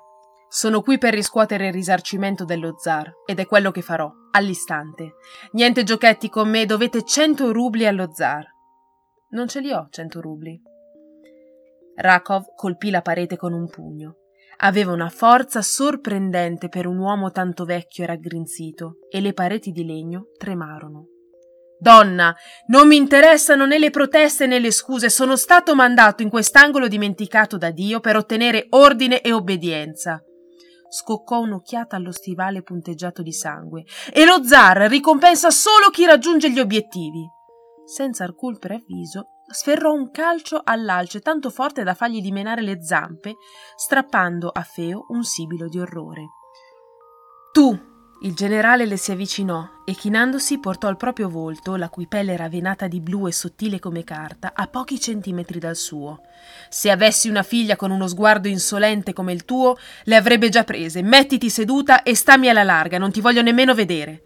Sono 0.50 0.82
qui 0.82 0.98
per 0.98 1.14
riscuotere 1.14 1.68
il 1.68 1.74
risarcimento 1.74 2.46
dello 2.46 2.80
zar, 2.80 3.12
ed 3.26 3.40
è 3.40 3.46
quello 3.46 3.70
che 3.70 3.82
farò, 3.82 4.10
all'istante. 4.32 5.16
Niente 5.52 5.84
giochetti 5.84 6.30
con 6.30 6.50
me, 6.50 6.66
dovete 6.66 7.04
cento 7.04 7.52
rubli 7.52 7.86
allo 7.86 8.14
zar. 8.14 8.46
Non 9.30 9.48
ce 9.48 9.60
li 9.60 9.72
ho, 9.72 9.88
cento 9.90 10.20
rubli. 10.22 10.60
Rakov 11.96 12.56
colpì 12.56 12.90
la 12.90 13.02
parete 13.02 13.36
con 13.36 13.54
un 13.54 13.68
pugno. 13.70 14.16
Aveva 14.58 14.92
una 14.92 15.10
forza 15.10 15.62
sorprendente 15.62 16.68
per 16.68 16.88
un 16.88 16.98
uomo 16.98 17.32
tanto 17.32 17.64
vecchio 17.64 18.04
e 18.04 18.08
raggrinzito, 18.08 18.98
e 19.10 19.22
le 19.22 19.34
pareti 19.34 19.72
di 19.72 19.86
legno 19.86 20.30
tremarono. 20.38 21.10
Donna, 21.80 22.36
non 22.68 22.88
mi 22.88 22.96
interessano 22.96 23.68
né 23.68 23.78
le 23.78 23.92
proteste 23.92 24.48
né 24.48 24.58
le 24.58 24.72
scuse, 24.72 25.10
sono 25.10 25.36
stato 25.36 25.76
mandato 25.76 26.24
in 26.24 26.30
quest'angolo 26.30 26.88
dimenticato 26.88 27.58
da 27.58 27.70
Dio 27.70 28.00
per 28.00 28.16
ottenere 28.16 28.66
ordine 28.70 29.22
e 29.22 29.32
obbedienza. 29.32 30.20
Scoccò 30.90 31.40
un'occhiata 31.42 31.96
allo 31.96 32.12
stivale 32.12 32.64
punteggiato 32.64 33.22
di 33.22 33.34
sangue. 33.34 33.84
E 34.12 34.26
lo 34.26 34.44
zar 34.44 34.90
ricompensa 34.90 35.52
solo 35.52 35.90
chi 35.92 36.06
raggiunge 36.06 36.50
gli 36.50 36.60
obiettivi. 36.60 37.24
Senza 37.86 38.24
alcun 38.24 38.58
preavviso, 38.58 39.28
sferrò 39.50 39.94
un 39.94 40.12
calcio 40.12 40.62
all'alce 40.64 41.20
tanto 41.20 41.50
forte 41.50 41.84
da 41.84 41.94
fargli 41.94 42.22
dimenare 42.22 42.62
le 42.62 42.84
zampe, 42.84 43.36
strappando 43.76 44.50
a 44.50 44.62
Feo 44.62 45.06
un 45.10 45.24
sibilo 45.24 45.68
di 45.68 45.80
orrore. 45.80 46.26
Tu! 47.52 47.96
Il 48.22 48.34
generale 48.34 48.88
le 48.88 48.98
si 48.98 49.12
avvicinò 49.12 49.84
e 49.86 49.94
chinandosi 49.94 50.58
portò 50.58 50.90
il 50.90 50.98
proprio 50.98 51.30
volto, 51.30 51.76
la 51.76 51.88
cui 51.88 52.08
pelle 52.08 52.34
era 52.34 52.50
venata 52.50 52.88
di 52.88 53.00
blu 53.00 53.28
e 53.28 53.32
sottile 53.32 53.78
come 53.78 54.04
carta, 54.04 54.54
a 54.56 54.66
pochi 54.66 55.00
centimetri 55.00 55.60
dal 55.60 55.76
suo. 55.76 56.22
Se 56.68 56.90
avessi 56.90 57.30
una 57.30 57.44
figlia 57.44 57.76
con 57.76 57.92
uno 57.92 58.08
sguardo 58.08 58.48
insolente 58.48 59.14
come 59.14 59.34
il 59.34 59.46
tuo, 59.46 59.78
le 60.06 60.16
avrebbe 60.16 60.50
già 60.50 60.64
prese. 60.64 61.04
Mettiti 61.04 61.52
seduta 61.52 62.02
e 62.02 62.16
stammi 62.16 62.50
alla 62.50 62.64
larga, 62.64 62.98
non 62.98 63.12
ti 63.12 63.22
voglio 63.22 63.44
nemmeno 63.44 63.76
vedere. 63.76 64.24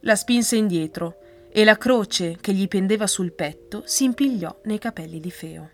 La 0.00 0.16
spinse 0.16 0.56
indietro 0.56 1.16
e 1.56 1.62
la 1.62 1.78
croce 1.78 2.36
che 2.40 2.52
gli 2.52 2.66
pendeva 2.66 3.06
sul 3.06 3.32
petto 3.32 3.84
si 3.86 4.02
impigliò 4.02 4.58
nei 4.64 4.78
capelli 4.78 5.20
di 5.20 5.30
Feo. 5.30 5.70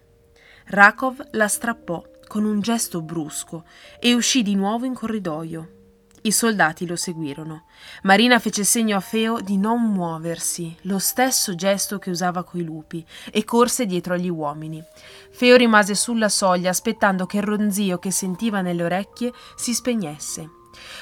Rakov 0.67 1.29
la 1.31 1.49
strappò 1.49 2.05
con 2.27 2.45
un 2.45 2.61
gesto 2.61 3.01
brusco 3.01 3.65
e 3.99 4.13
uscì 4.13 4.43
di 4.43 4.55
nuovo 4.55 4.85
in 4.85 4.93
corridoio. 4.93 5.79
I 6.21 6.33
soldati 6.33 6.87
lo 6.87 6.97
seguirono. 6.97 7.65
Marina 8.03 8.39
fece 8.39 8.63
segno 8.63 8.99
a 8.99 9.01
Feo 9.01 9.41
di 9.41 9.57
non 9.57 9.81
muoversi, 9.91 10.77
lo 10.83 10.99
stesso 10.99 11.55
gesto 11.55 11.99
che 11.99 12.11
usava 12.11 12.45
coi 12.45 12.63
lupi, 12.63 13.03
e 13.33 13.43
corse 13.45 13.87
dietro 13.87 14.13
agli 14.13 14.29
uomini. 14.29 14.85
Feo 15.31 15.57
rimase 15.57 15.95
sulla 15.95 16.29
soglia 16.29 16.69
aspettando 16.69 17.25
che 17.25 17.39
il 17.39 17.45
ronzio 17.45 17.99
che 17.99 18.11
sentiva 18.11 18.61
nelle 18.61 18.85
orecchie 18.85 19.33
si 19.57 19.73
spegnesse. 19.73 20.60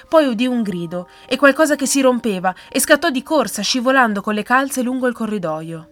Poi 0.09 0.27
udì 0.27 0.47
un 0.47 0.63
grido 0.63 1.09
e 1.27 1.37
qualcosa 1.37 1.77
che 1.77 1.87
si 1.87 2.01
rompeva 2.01 2.55
e 2.71 2.81
scattò 2.81 3.11
di 3.11 3.23
corsa, 3.23 3.63
scivolando 3.63 4.21
con 4.21 4.35
le 4.35 4.43
calze 4.43 4.83
lungo 4.83 5.07
il 5.07 5.15
corridoio. 5.15 5.91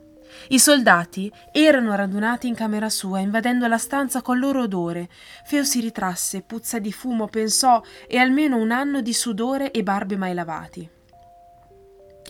I 0.49 0.59
soldati 0.59 1.33
erano 1.51 1.95
radunati 1.95 2.47
in 2.47 2.55
camera 2.55 2.89
sua, 2.89 3.21
invadendo 3.21 3.67
la 3.67 3.79
stanza 3.79 4.23
col 4.23 4.39
loro 4.39 4.63
odore. 4.63 5.09
Feo 5.45 5.65
si 5.65 5.81
ritrasse, 5.81 6.43
puzza 6.43 6.79
di 6.79 6.93
fumo, 6.93 7.27
pensò, 7.27 7.83
e 8.07 8.19
almeno 8.19 8.57
un 8.57 8.71
anno 8.71 9.01
di 9.01 9.13
sudore 9.13 9.71
e 9.71 9.83
barbe 9.83 10.17
mai 10.17 10.35
lavati. 10.35 10.91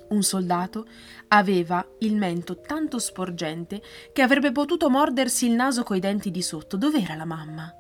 Un 0.08 0.22
soldato 0.22 0.86
aveva 1.28 1.84
il 2.00 2.16
mento 2.16 2.60
tanto 2.60 2.98
sporgente 2.98 3.82
che 4.12 4.22
avrebbe 4.22 4.52
potuto 4.52 4.88
mordersi 4.88 5.46
il 5.46 5.52
naso 5.52 5.82
coi 5.82 5.98
denti 5.98 6.30
di 6.30 6.42
sotto. 6.42 6.76
Dov'era 6.76 7.16
la 7.16 7.24
mamma? 7.24 7.74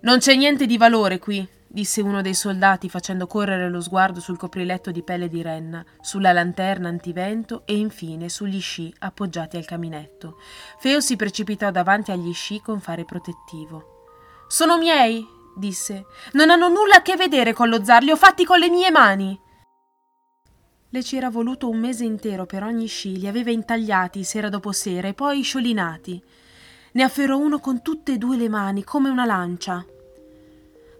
Non 0.00 0.18
c'è 0.18 0.34
niente 0.34 0.66
di 0.66 0.76
valore 0.76 1.18
qui, 1.18 1.46
disse 1.72 2.00
uno 2.00 2.20
dei 2.20 2.34
soldati 2.34 2.88
facendo 2.88 3.28
correre 3.28 3.70
lo 3.70 3.80
sguardo 3.80 4.18
sul 4.18 4.36
copriletto 4.36 4.90
di 4.90 5.04
pelle 5.04 5.28
di 5.28 5.40
renna, 5.40 5.84
sulla 6.00 6.32
lanterna 6.32 6.88
antivento 6.88 7.62
e 7.64 7.76
infine 7.76 8.28
sugli 8.28 8.60
sci 8.60 8.92
appoggiati 8.98 9.56
al 9.56 9.64
caminetto. 9.64 10.38
Feo 10.80 11.00
si 11.00 11.14
precipitò 11.14 11.70
davanti 11.70 12.10
agli 12.10 12.32
sci 12.32 12.60
con 12.60 12.80
fare 12.80 13.04
protettivo. 13.04 14.06
Sono 14.48 14.78
miei, 14.78 15.24
disse. 15.54 16.06
Non 16.32 16.50
hanno 16.50 16.68
nulla 16.68 16.96
a 16.96 17.02
che 17.02 17.14
vedere 17.14 17.52
con 17.52 17.68
lo 17.68 17.84
zar, 17.84 18.02
li 18.02 18.10
ho 18.10 18.16
fatti 18.16 18.44
con 18.44 18.58
le 18.58 18.68
mie 18.68 18.90
mani. 18.90 19.40
Le 20.88 21.02
ci 21.04 21.16
era 21.16 21.30
voluto 21.30 21.68
un 21.68 21.78
mese 21.78 22.02
intero 22.02 22.46
per 22.46 22.64
ogni 22.64 22.88
sci, 22.88 23.16
li 23.16 23.28
aveva 23.28 23.52
intagliati 23.52 24.24
sera 24.24 24.48
dopo 24.48 24.72
sera 24.72 25.06
e 25.06 25.14
poi 25.14 25.42
sciolinati. 25.42 26.20
Ne 26.92 27.02
afferrò 27.04 27.38
uno 27.38 27.60
con 27.60 27.80
tutte 27.80 28.14
e 28.14 28.18
due 28.18 28.36
le 28.36 28.48
mani, 28.48 28.82
come 28.82 29.08
una 29.08 29.24
lancia. 29.24 29.86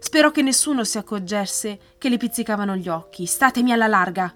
Sperò 0.03 0.31
che 0.31 0.41
nessuno 0.41 0.83
si 0.83 0.97
accorgesse 0.97 1.79
che 1.99 2.09
le 2.09 2.17
pizzicavano 2.17 2.75
gli 2.75 2.89
occhi. 2.89 3.27
Statemi 3.27 3.71
alla 3.71 3.85
larga. 3.85 4.33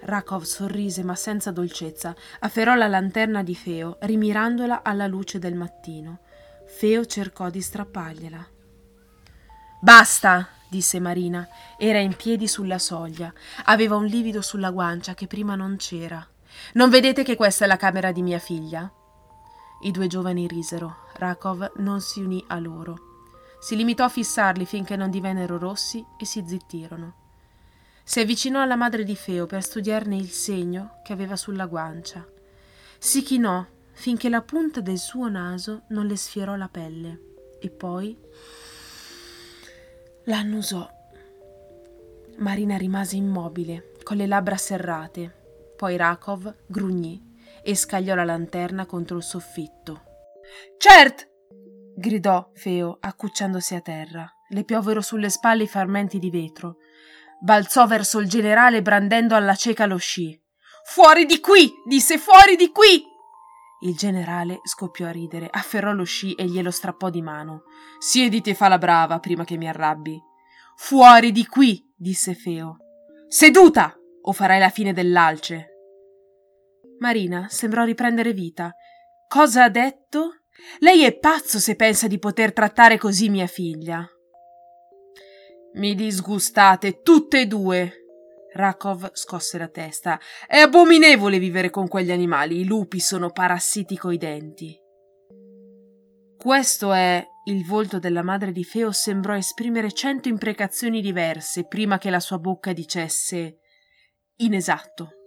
Rakov 0.00 0.42
sorrise 0.42 1.04
ma 1.04 1.14
senza 1.14 1.52
dolcezza. 1.52 2.12
Afferrò 2.40 2.74
la 2.74 2.88
lanterna 2.88 3.44
di 3.44 3.54
Feo, 3.54 3.98
rimirandola 4.00 4.82
alla 4.82 5.06
luce 5.06 5.38
del 5.38 5.54
mattino. 5.54 6.18
Feo 6.66 7.06
cercò 7.06 7.50
di 7.50 7.60
strappargliela. 7.60 8.44
Basta, 9.80 10.48
disse 10.68 10.98
Marina. 10.98 11.48
Era 11.78 12.00
in 12.00 12.16
piedi 12.16 12.48
sulla 12.48 12.80
soglia. 12.80 13.32
Aveva 13.66 13.94
un 13.94 14.06
livido 14.06 14.42
sulla 14.42 14.72
guancia 14.72 15.14
che 15.14 15.28
prima 15.28 15.54
non 15.54 15.76
c'era. 15.76 16.26
Non 16.72 16.90
vedete 16.90 17.22
che 17.22 17.36
questa 17.36 17.64
è 17.64 17.68
la 17.68 17.76
camera 17.76 18.10
di 18.10 18.22
mia 18.22 18.40
figlia? 18.40 18.92
I 19.82 19.90
due 19.92 20.08
giovani 20.08 20.48
risero. 20.48 20.96
Rakov 21.14 21.74
non 21.76 22.00
si 22.00 22.20
unì 22.20 22.44
a 22.48 22.58
loro. 22.58 23.13
Si 23.64 23.76
limitò 23.76 24.04
a 24.04 24.10
fissarli 24.10 24.66
finché 24.66 24.94
non 24.94 25.08
divennero 25.08 25.56
rossi 25.56 26.04
e 26.18 26.26
si 26.26 26.44
zittirono. 26.46 27.14
Si 28.04 28.20
avvicinò 28.20 28.60
alla 28.60 28.76
madre 28.76 29.04
di 29.04 29.16
Feo 29.16 29.46
per 29.46 29.62
studiarne 29.62 30.14
il 30.16 30.28
segno 30.28 31.00
che 31.02 31.14
aveva 31.14 31.34
sulla 31.34 31.64
guancia. 31.64 32.28
Si 32.98 33.22
chinò 33.22 33.64
finché 33.92 34.28
la 34.28 34.42
punta 34.42 34.82
del 34.82 34.98
suo 34.98 35.30
naso 35.30 35.84
non 35.88 36.04
le 36.04 36.18
sfiorò 36.18 36.56
la 36.56 36.68
pelle 36.68 37.20
e 37.58 37.70
poi 37.70 38.14
la 40.24 40.40
annusò. 40.40 40.86
Marina 42.36 42.76
rimase 42.76 43.16
immobile, 43.16 43.92
con 44.02 44.18
le 44.18 44.26
labbra 44.26 44.58
serrate. 44.58 45.72
Poi 45.74 45.96
Rakov 45.96 46.54
grugnì 46.66 47.32
e 47.62 47.74
scagliò 47.74 48.14
la 48.14 48.24
lanterna 48.24 48.84
contro 48.84 49.16
il 49.16 49.22
soffitto. 49.22 50.02
Cert! 50.76 51.32
Gridò 51.96 52.50
Feo, 52.54 52.98
accucciandosi 53.00 53.74
a 53.74 53.80
terra. 53.80 54.30
Le 54.48 54.64
piovero 54.64 55.00
sulle 55.00 55.30
spalle 55.30 55.64
i 55.64 55.68
farmenti 55.68 56.18
di 56.18 56.30
vetro. 56.30 56.76
Balzò 57.40 57.86
verso 57.86 58.20
il 58.20 58.28
generale 58.28 58.82
brandendo 58.82 59.34
alla 59.34 59.54
cieca 59.54 59.86
lo 59.86 59.96
sci. 59.96 60.40
Fuori 60.84 61.24
di 61.24 61.40
qui! 61.40 61.72
disse 61.86 62.18
fuori 62.18 62.56
di 62.56 62.70
qui! 62.70 63.02
Il 63.80 63.96
generale 63.96 64.60
scoppiò 64.64 65.06
a 65.06 65.10
ridere, 65.10 65.48
afferrò 65.50 65.92
lo 65.92 66.04
sci 66.04 66.34
e 66.34 66.44
glielo 66.46 66.70
strappò 66.70 67.10
di 67.10 67.22
mano. 67.22 67.64
Siediti 67.98 68.50
e 68.50 68.54
fa 68.54 68.68
la 68.68 68.78
brava 68.78 69.18
prima 69.18 69.44
che 69.44 69.56
mi 69.56 69.68
arrabbi. 69.68 70.20
Fuori 70.76 71.32
di 71.32 71.46
qui! 71.46 71.82
disse 71.94 72.34
Feo. 72.34 72.78
Seduta! 73.28 73.94
o 74.26 74.32
farai 74.32 74.58
la 74.58 74.70
fine 74.70 74.92
dell'alce. 74.92 75.68
Marina 76.98 77.48
sembrò 77.48 77.84
riprendere 77.84 78.32
vita. 78.32 78.74
Cosa 79.28 79.64
ha 79.64 79.68
detto? 79.68 80.43
Lei 80.78 81.04
è 81.04 81.16
pazzo 81.16 81.58
se 81.58 81.76
pensa 81.76 82.06
di 82.06 82.18
poter 82.18 82.52
trattare 82.52 82.98
così 82.98 83.28
mia 83.28 83.46
figlia. 83.46 84.08
Mi 85.74 85.94
disgustate 85.94 87.00
tutte 87.02 87.40
e 87.40 87.46
due. 87.46 87.92
Rakov 88.52 89.10
scosse 89.14 89.58
la 89.58 89.68
testa. 89.68 90.20
È 90.46 90.58
abominevole 90.58 91.40
vivere 91.40 91.70
con 91.70 91.88
quegli 91.88 92.12
animali. 92.12 92.60
I 92.60 92.64
lupi 92.64 93.00
sono 93.00 93.30
parassiti 93.30 93.96
coi 93.96 94.16
denti. 94.16 94.78
Questo 96.36 96.92
è. 96.92 97.26
Il 97.46 97.66
volto 97.66 97.98
della 97.98 98.22
madre 98.22 98.52
di 98.52 98.64
Feo 98.64 98.92
sembrò 98.92 99.36
esprimere 99.36 99.92
cento 99.92 100.28
imprecazioni 100.28 101.02
diverse 101.02 101.66
prima 101.66 101.98
che 101.98 102.08
la 102.08 102.20
sua 102.20 102.38
bocca 102.38 102.72
dicesse 102.72 103.58
inesatto. 104.36 105.23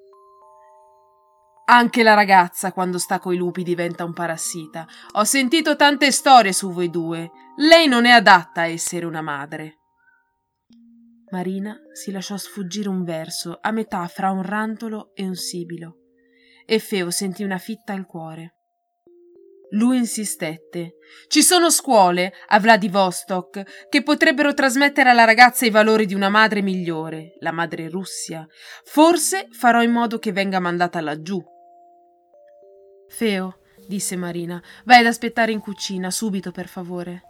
Anche 1.69 2.01
la 2.01 2.13
ragazza, 2.13 2.71
quando 2.71 2.97
sta 2.97 3.19
coi 3.19 3.36
lupi, 3.36 3.62
diventa 3.62 4.05
un 4.05 4.13
parassita. 4.13 4.88
Ho 5.13 5.25
sentito 5.25 5.75
tante 5.75 6.12
storie 6.12 6.53
su 6.53 6.71
voi 6.71 6.89
due. 6.89 7.29
Lei 7.57 7.88
non 7.88 8.05
è 8.05 8.12
adatta 8.12 8.62
a 8.62 8.67
essere 8.67 9.05
una 9.05 9.21
madre. 9.21 9.79
Marina 11.29 11.77
si 11.91 12.12
lasciò 12.12 12.38
sfuggire 12.38 12.88
un 12.88 13.03
verso 13.03 13.57
a 13.59 13.71
metà 13.71 14.07
fra 14.07 14.31
un 14.31 14.43
rantolo 14.43 15.12
e 15.13 15.25
un 15.25 15.36
sibilo, 15.36 15.97
e 16.65 16.79
Feo 16.79 17.12
sentì 17.12 17.43
una 17.43 17.57
fitta 17.57 17.91
al 17.91 18.05
cuore. 18.05 18.53
Lui 19.71 19.97
insistette. 19.97 20.95
Ci 21.27 21.43
sono 21.43 21.69
scuole 21.69 22.31
a 22.47 22.62
Vladivostok 22.62 23.88
che 23.89 24.03
potrebbero 24.03 24.53
trasmettere 24.53 25.09
alla 25.09 25.25
ragazza 25.25 25.65
i 25.65 25.69
valori 25.69 26.05
di 26.05 26.13
una 26.13 26.29
madre 26.29 26.62
migliore, 26.62 27.33
la 27.39 27.51
madre 27.51 27.89
Russia. 27.89 28.47
Forse 28.86 29.50
farò 29.51 29.83
in 29.83 29.91
modo 29.91 30.19
che 30.19 30.31
venga 30.31 30.62
mandata 30.62 31.01
laggiù. 31.01 31.43
Feo, 33.09 33.59
disse 33.87 34.15
Marina, 34.15 34.61
vai 34.83 34.99
ad 34.99 35.05
aspettare 35.05 35.51
in 35.51 35.59
cucina, 35.59 36.11
subito, 36.11 36.51
per 36.51 36.67
favore. 36.67 37.23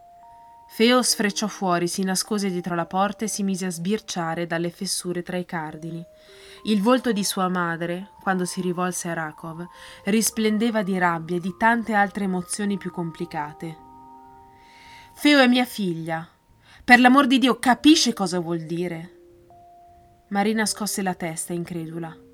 Feo 0.70 1.02
sfrecciò 1.02 1.48
fuori, 1.48 1.88
si 1.88 2.04
nascose 2.04 2.50
dietro 2.50 2.76
la 2.76 2.86
porta 2.86 3.24
e 3.24 3.30
si 3.30 3.42
mise 3.42 3.66
a 3.66 3.72
sbirciare 3.72 4.46
dalle 4.46 4.70
fessure 4.70 5.24
tra 5.24 5.38
i 5.38 5.46
cardini. 5.46 6.04
Il 6.66 6.82
volto 6.82 7.14
di 7.14 7.24
sua 7.24 7.48
madre, 7.48 8.10
quando 8.22 8.44
si 8.44 8.60
rivolse 8.60 9.08
a 9.08 9.14
Rakov, 9.14 9.66
risplendeva 10.06 10.84
di 10.84 10.98
rabbia 10.98 11.38
e 11.38 11.40
di 11.40 11.56
tante 11.58 11.94
altre 11.94 12.26
emozioni 12.26 12.78
più 12.78 12.92
complicate. 12.92 13.78
Feo 15.14 15.40
è 15.40 15.48
mia 15.48 15.66
figlia. 15.66 16.28
Per 16.84 17.00
l'amor 17.00 17.28
di 17.28 17.40
Dio, 17.40 17.58
capisce 17.60 18.14
cosa 18.14 18.40
vuol 18.40 18.66
dire? 18.66 19.16
Marina 20.30 20.66
scosse 20.66 21.02
la 21.02 21.16
testa, 21.16 21.54
incredula. 21.54 22.27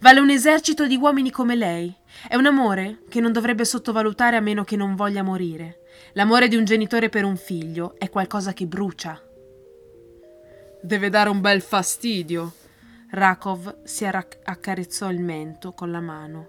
Vale 0.00 0.20
un 0.20 0.30
esercito 0.30 0.86
di 0.86 0.96
uomini 0.96 1.30
come 1.30 1.54
lei. 1.54 1.94
È 2.28 2.34
un 2.34 2.46
amore 2.46 3.00
che 3.08 3.20
non 3.20 3.32
dovrebbe 3.32 3.64
sottovalutare 3.64 4.36
a 4.36 4.40
meno 4.40 4.64
che 4.64 4.76
non 4.76 4.94
voglia 4.94 5.22
morire. 5.22 5.80
L'amore 6.14 6.48
di 6.48 6.56
un 6.56 6.64
genitore 6.64 7.08
per 7.08 7.24
un 7.24 7.36
figlio 7.36 7.94
è 7.98 8.10
qualcosa 8.10 8.52
che 8.52 8.66
brucia. 8.66 9.20
Deve 10.82 11.08
dare 11.08 11.30
un 11.30 11.40
bel 11.40 11.62
fastidio. 11.62 12.52
Rakov 13.10 13.84
si 13.84 14.04
accarezzò 14.04 15.10
il 15.10 15.20
mento 15.20 15.72
con 15.72 15.90
la 15.90 16.00
mano. 16.00 16.48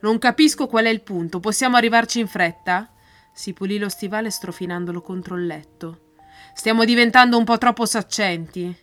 Non 0.00 0.18
capisco 0.18 0.66
qual 0.66 0.84
è 0.84 0.90
il 0.90 1.02
punto. 1.02 1.40
Possiamo 1.40 1.76
arrivarci 1.76 2.20
in 2.20 2.28
fretta? 2.28 2.92
Si 3.32 3.52
pulì 3.52 3.78
lo 3.78 3.88
stivale 3.88 4.30
strofinandolo 4.30 5.00
contro 5.00 5.36
il 5.36 5.46
letto. 5.46 6.10
Stiamo 6.54 6.84
diventando 6.84 7.38
un 7.38 7.44
po' 7.44 7.56
troppo 7.56 7.86
saccenti. 7.86 8.76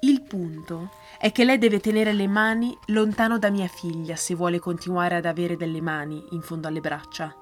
Il 0.00 0.22
punto 0.22 0.92
è 1.18 1.32
che 1.32 1.44
lei 1.44 1.58
deve 1.58 1.80
tenere 1.80 2.12
le 2.12 2.28
mani 2.28 2.76
lontano 2.86 3.38
da 3.38 3.50
mia 3.50 3.66
figlia 3.66 4.14
se 4.14 4.34
vuole 4.34 4.60
continuare 4.60 5.16
ad 5.16 5.24
avere 5.24 5.56
delle 5.56 5.80
mani 5.80 6.24
in 6.30 6.40
fondo 6.42 6.68
alle 6.68 6.80
braccia. 6.80 7.34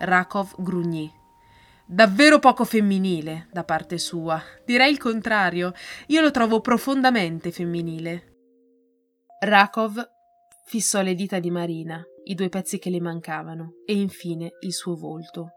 Rakov 0.00 0.54
grugnì. 0.58 1.12
Davvero 1.86 2.38
poco 2.38 2.64
femminile 2.64 3.48
da 3.52 3.64
parte 3.64 3.98
sua. 3.98 4.42
Direi 4.64 4.90
il 4.90 4.98
contrario. 4.98 5.72
Io 6.08 6.20
lo 6.20 6.30
trovo 6.30 6.60
profondamente 6.60 7.50
femminile. 7.50 8.36
Rakov 9.40 10.06
fissò 10.66 11.00
le 11.00 11.14
dita 11.14 11.38
di 11.38 11.50
Marina, 11.50 12.04
i 12.24 12.34
due 12.34 12.48
pezzi 12.48 12.78
che 12.78 12.90
le 12.90 13.00
mancavano, 13.00 13.74
e 13.86 13.94
infine 13.94 14.50
il 14.60 14.74
suo 14.74 14.96
volto. 14.96 15.52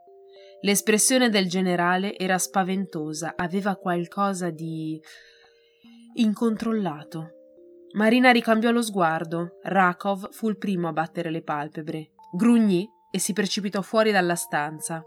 L'espressione 0.61 1.29
del 1.29 1.49
generale 1.49 2.15
era 2.15 2.37
spaventosa, 2.37 3.33
aveva 3.35 3.75
qualcosa 3.75 4.51
di 4.51 5.01
incontrollato. 6.15 7.29
Marina 7.93 8.31
ricambiò 8.31 8.71
lo 8.71 8.81
sguardo. 8.81 9.59
Rakov 9.63 10.31
fu 10.31 10.49
il 10.49 10.57
primo 10.57 10.87
a 10.87 10.93
battere 10.93 11.29
le 11.29 11.41
palpebre. 11.41 12.11
Grugnì 12.33 12.87
e 13.11 13.19
si 13.19 13.33
precipitò 13.33 13.81
fuori 13.81 14.11
dalla 14.11 14.35
stanza. 14.35 15.03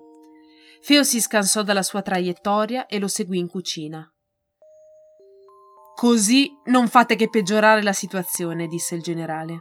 Feo 0.80 1.02
si 1.02 1.20
scansò 1.20 1.62
dalla 1.62 1.82
sua 1.82 2.02
traiettoria 2.02 2.86
e 2.86 2.98
lo 2.98 3.08
seguì 3.08 3.38
in 3.38 3.48
cucina. 3.48 4.06
Così 5.94 6.50
non 6.66 6.88
fate 6.88 7.16
che 7.16 7.30
peggiorare 7.30 7.82
la 7.82 7.92
situazione, 7.92 8.66
disse 8.66 8.94
il 8.94 9.02
generale. 9.02 9.60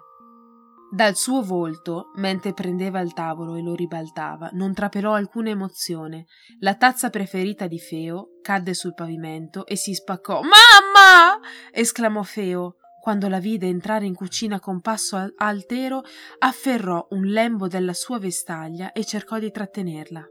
Dal 0.93 1.15
suo 1.15 1.41
volto, 1.41 2.11
mentre 2.17 2.53
prendeva 2.53 2.99
il 2.99 3.13
tavolo 3.13 3.55
e 3.55 3.63
lo 3.63 3.73
ribaltava, 3.73 4.51
non 4.53 4.75
trapelò 4.75 5.13
alcuna 5.13 5.49
emozione. 5.49 6.27
La 6.59 6.75
tazza 6.75 7.09
preferita 7.09 7.65
di 7.65 7.79
Feo 7.79 8.37
cadde 8.43 8.75
sul 8.75 8.93
pavimento 8.93 9.65
e 9.65 9.75
si 9.75 9.95
spaccò. 9.95 10.41
Mamma! 10.41 11.39
esclamò 11.71 12.21
Feo. 12.21 12.75
Quando 13.01 13.27
la 13.27 13.39
vide 13.39 13.65
entrare 13.65 14.05
in 14.05 14.13
cucina 14.13 14.59
con 14.59 14.81
passo 14.81 15.33
altero, 15.35 16.03
afferrò 16.37 17.07
un 17.09 17.23
lembo 17.23 17.67
della 17.67 17.93
sua 17.93 18.19
vestaglia 18.19 18.91
e 18.91 19.03
cercò 19.03 19.39
di 19.39 19.49
trattenerla. 19.49 20.23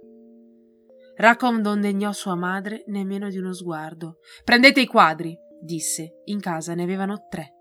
Racom 1.16 1.58
non 1.60 1.80
degnò 1.80 2.12
sua 2.12 2.36
madre 2.36 2.84
nemmeno 2.86 3.28
di 3.28 3.36
uno 3.36 3.52
sguardo. 3.52 4.18
Prendete 4.44 4.80
i 4.80 4.86
quadri, 4.86 5.36
disse. 5.60 6.20
In 6.26 6.38
casa 6.38 6.72
ne 6.74 6.84
avevano 6.84 7.26
tre 7.28 7.56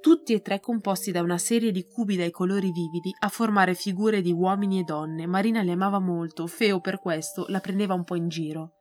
tutti 0.00 0.32
e 0.32 0.40
tre 0.40 0.60
composti 0.60 1.12
da 1.12 1.22
una 1.22 1.38
serie 1.38 1.70
di 1.70 1.86
cubi 1.86 2.16
dai 2.16 2.30
colori 2.30 2.72
vividi 2.72 3.14
a 3.20 3.28
formare 3.28 3.74
figure 3.74 4.22
di 4.22 4.32
uomini 4.32 4.80
e 4.80 4.82
donne. 4.82 5.26
Marina 5.26 5.60
li 5.62 5.70
amava 5.70 5.98
molto, 5.98 6.46
Feo 6.46 6.80
per 6.80 6.98
questo 6.98 7.44
la 7.48 7.60
prendeva 7.60 7.94
un 7.94 8.04
po' 8.04 8.16
in 8.16 8.28
giro. 8.28 8.72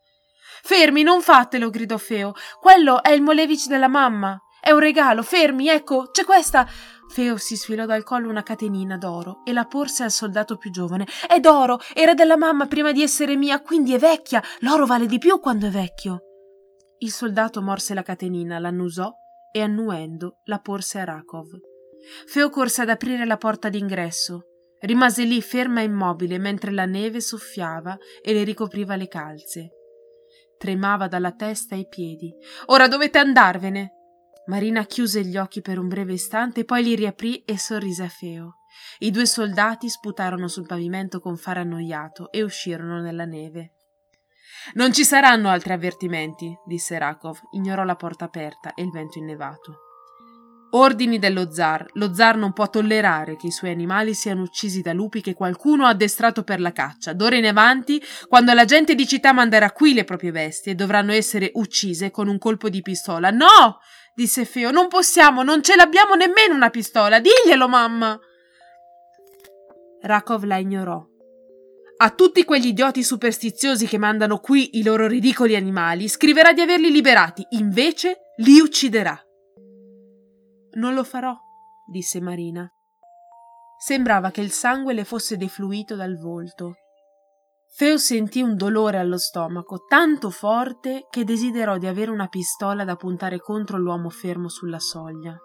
Fermi, 0.63 1.03
non 1.03 1.21
fatelo, 1.21 1.69
gridò 1.69 1.97
Feo. 1.97 2.33
Quello 2.59 3.03
è 3.03 3.11
il 3.11 3.21
Molevich 3.21 3.67
della 3.67 3.87
mamma. 3.87 4.39
È 4.61 4.71
un 4.71 4.79
regalo, 4.79 5.23
fermi, 5.23 5.69
ecco, 5.69 6.09
c'è 6.11 6.25
questa. 6.25 6.67
Feo 7.09 7.37
si 7.37 7.55
sfilò 7.55 7.85
dal 7.85 8.03
collo 8.03 8.29
una 8.29 8.43
catenina 8.43 8.97
d'oro 8.97 9.41
e 9.45 9.53
la 9.53 9.65
porse 9.65 10.03
al 10.03 10.11
soldato 10.11 10.57
più 10.57 10.69
giovane. 10.69 11.07
È 11.27 11.39
d'oro, 11.39 11.79
era 11.93 12.13
della 12.13 12.37
mamma 12.37 12.65
prima 12.67 12.91
di 12.91 13.01
essere 13.01 13.35
mia, 13.35 13.61
quindi 13.61 13.93
è 13.93 13.97
vecchia. 13.97 14.43
L'oro 14.59 14.85
vale 14.85 15.05
di 15.05 15.17
più 15.17 15.39
quando 15.39 15.67
è 15.67 15.69
vecchio. 15.69 16.19
Il 16.99 17.11
soldato 17.11 17.61
morse 17.61 17.93
la 17.93 18.03
catenina, 18.03 18.59
l'annusò 18.59 19.11
e 19.51 19.61
annuendo 19.61 20.39
la 20.45 20.59
porse 20.59 20.99
a 20.99 21.03
Rakov. 21.03 21.47
Feo 22.27 22.49
corse 22.49 22.81
ad 22.81 22.89
aprire 22.89 23.25
la 23.25 23.37
porta 23.37 23.69
d'ingresso. 23.69 24.45
Rimase 24.81 25.23
lì 25.23 25.41
ferma 25.41 25.81
e 25.81 25.85
immobile 25.85 26.37
mentre 26.37 26.71
la 26.71 26.85
neve 26.85 27.19
soffiava 27.19 27.97
e 28.21 28.33
le 28.33 28.43
ricopriva 28.43 28.95
le 28.95 29.07
calze. 29.07 29.71
Tremava 30.57 31.07
dalla 31.07 31.33
testa 31.33 31.75
ai 31.75 31.87
piedi. 31.87 32.33
Ora 32.67 32.87
dovete 32.87 33.17
andarvene. 33.17 33.93
Marina 34.47 34.85
chiuse 34.85 35.23
gli 35.23 35.37
occhi 35.37 35.61
per 35.61 35.77
un 35.77 35.87
breve 35.87 36.13
istante, 36.13 36.65
poi 36.65 36.83
li 36.83 36.95
riaprì 36.95 37.43
e 37.43 37.57
sorrise 37.57 38.03
a 38.03 38.09
Feo. 38.09 38.55
I 38.99 39.11
due 39.11 39.25
soldati 39.25 39.89
sputarono 39.89 40.47
sul 40.47 40.65
pavimento 40.65 41.19
con 41.19 41.37
fare 41.37 41.59
annoiato 41.59 42.31
e 42.31 42.41
uscirono 42.41 43.01
nella 43.01 43.25
neve. 43.25 43.73
Non 44.73 44.93
ci 44.93 45.03
saranno 45.03 45.49
altri 45.49 45.73
avvertimenti, 45.73 46.55
disse 46.65 46.97
Rakov. 46.97 47.39
Ignorò 47.51 47.83
la 47.83 47.95
porta 47.95 48.25
aperta 48.25 48.73
e 48.73 48.83
il 48.83 48.91
vento 48.91 49.17
innevato. 49.17 49.83
Ordini 50.71 51.17
dello 51.17 51.51
zar. 51.51 51.87
Lo 51.93 52.13
zar 52.13 52.37
non 52.37 52.53
può 52.53 52.69
tollerare 52.69 53.35
che 53.37 53.47
i 53.47 53.51
suoi 53.51 53.71
animali 53.71 54.13
siano 54.13 54.43
uccisi 54.43 54.81
da 54.81 54.93
lupi 54.93 55.21
che 55.21 55.33
qualcuno 55.33 55.85
ha 55.85 55.89
addestrato 55.89 56.43
per 56.43 56.59
la 56.59 56.71
caccia. 56.71 57.13
D'ora 57.13 57.37
in 57.37 57.47
avanti, 57.47 58.01
quando 58.27 58.53
la 58.53 58.65
gente 58.65 58.93
di 58.93 59.07
città 59.07 59.33
manderà 59.33 59.71
qui 59.71 59.93
le 59.93 60.03
proprie 60.03 60.31
bestie, 60.31 60.75
dovranno 60.75 61.11
essere 61.11 61.49
uccise 61.55 62.11
con 62.11 62.27
un 62.27 62.37
colpo 62.37 62.69
di 62.69 62.81
pistola. 62.81 63.31
No! 63.31 63.79
disse 64.13 64.43
Feo, 64.45 64.69
non 64.69 64.89
possiamo, 64.89 65.43
non 65.43 65.63
ce 65.63 65.75
l'abbiamo 65.75 66.13
nemmeno 66.13 66.53
una 66.53 66.69
pistola. 66.69 67.19
Diglielo, 67.19 67.67
mamma! 67.67 68.19
Rakov 70.01 70.43
la 70.43 70.57
ignorò. 70.57 71.03
A 72.01 72.11
tutti 72.11 72.45
quegli 72.45 72.67
idioti 72.67 73.03
superstiziosi 73.03 73.85
che 73.85 73.97
mandano 73.97 74.39
qui 74.39 74.77
i 74.77 74.83
loro 74.83 75.05
ridicoli 75.05 75.57
animali, 75.57 76.07
scriverà 76.07 76.53
di 76.53 76.61
averli 76.61 76.89
liberati, 76.91 77.45
invece 77.49 78.19
li 78.37 78.57
ucciderà. 78.61 79.21
Non 80.75 80.93
lo 80.93 81.03
farò, 81.03 81.37
disse 81.85 82.21
Marina. 82.21 82.71
Sembrava 83.77 84.31
che 84.31 84.39
il 84.39 84.51
sangue 84.51 84.93
le 84.93 85.03
fosse 85.03 85.35
defluito 85.35 85.97
dal 85.97 86.17
volto. 86.17 86.75
Feo 87.75 87.97
sentì 87.97 88.41
un 88.41 88.55
dolore 88.55 88.97
allo 88.97 89.17
stomaco 89.17 89.83
tanto 89.85 90.29
forte 90.29 91.07
che 91.09 91.25
desiderò 91.25 91.77
di 91.77 91.87
avere 91.87 92.11
una 92.11 92.27
pistola 92.27 92.85
da 92.85 92.95
puntare 92.95 93.41
contro 93.41 93.77
l'uomo 93.77 94.09
fermo 94.09 94.47
sulla 94.47 94.79
soglia. 94.79 95.37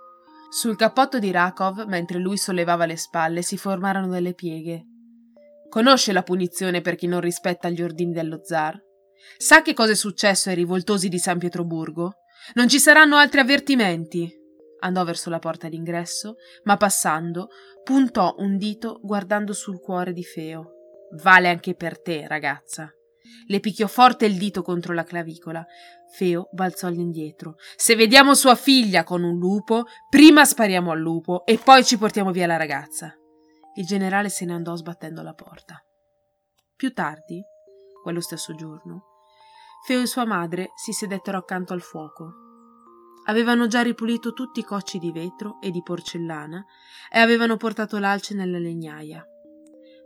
Sul 0.50 0.76
cappotto 0.76 1.18
di 1.18 1.32
Rakov, 1.32 1.84
mentre 1.88 2.20
lui 2.20 2.36
sollevava 2.36 2.86
le 2.86 2.96
spalle, 2.96 3.42
si 3.42 3.56
formarono 3.56 4.06
delle 4.06 4.34
pieghe. 4.34 4.84
Conosce 5.74 6.12
la 6.12 6.22
punizione 6.22 6.82
per 6.82 6.94
chi 6.94 7.08
non 7.08 7.18
rispetta 7.18 7.68
gli 7.68 7.82
ordini 7.82 8.12
dello 8.12 8.38
zar? 8.44 8.80
Sa 9.38 9.60
che 9.60 9.74
cosa 9.74 9.90
è 9.90 9.96
successo 9.96 10.48
ai 10.48 10.54
rivoltosi 10.54 11.08
di 11.08 11.18
San 11.18 11.40
Pietroburgo? 11.40 12.12
Non 12.54 12.68
ci 12.68 12.78
saranno 12.78 13.16
altri 13.16 13.40
avvertimenti 13.40 14.32
andò 14.78 15.02
verso 15.02 15.30
la 15.30 15.40
porta 15.40 15.68
d'ingresso, 15.68 16.36
ma 16.62 16.76
passando 16.76 17.48
puntò 17.82 18.36
un 18.38 18.56
dito 18.56 19.00
guardando 19.02 19.52
sul 19.52 19.80
cuore 19.80 20.12
di 20.12 20.22
Feo. 20.22 20.74
Vale 21.22 21.48
anche 21.48 21.74
per 21.74 22.00
te, 22.00 22.28
ragazza. 22.28 22.88
Le 23.48 23.58
picchiò 23.58 23.88
forte 23.88 24.26
il 24.26 24.36
dito 24.36 24.62
contro 24.62 24.94
la 24.94 25.02
clavicola. 25.02 25.66
Feo 26.12 26.50
balzò 26.52 26.86
all'indietro. 26.86 27.56
Se 27.74 27.96
vediamo 27.96 28.34
sua 28.34 28.54
figlia 28.54 29.02
con 29.02 29.24
un 29.24 29.38
lupo, 29.38 29.86
prima 30.08 30.44
spariamo 30.44 30.92
al 30.92 31.00
lupo 31.00 31.44
e 31.44 31.58
poi 31.58 31.84
ci 31.84 31.98
portiamo 31.98 32.30
via 32.30 32.46
la 32.46 32.58
ragazza. 32.58 33.12
Il 33.76 33.86
generale 33.86 34.28
se 34.28 34.44
ne 34.44 34.54
andò 34.54 34.76
sbattendo 34.76 35.22
la 35.22 35.34
porta. 35.34 35.82
Più 36.76 36.92
tardi, 36.92 37.42
quello 38.02 38.20
stesso 38.20 38.54
giorno, 38.54 39.14
Feo 39.86 40.00
e 40.00 40.06
sua 40.06 40.24
madre 40.24 40.70
si 40.74 40.92
sedettero 40.92 41.36
accanto 41.36 41.74
al 41.74 41.82
fuoco. 41.82 42.32
Avevano 43.26 43.66
già 43.66 43.82
ripulito 43.82 44.32
tutti 44.32 44.60
i 44.60 44.64
cocci 44.64 44.98
di 44.98 45.12
vetro 45.12 45.58
e 45.60 45.70
di 45.70 45.82
porcellana 45.82 46.64
e 47.12 47.18
avevano 47.18 47.58
portato 47.58 47.98
l'alce 47.98 48.34
nella 48.34 48.58
legnaia, 48.58 49.22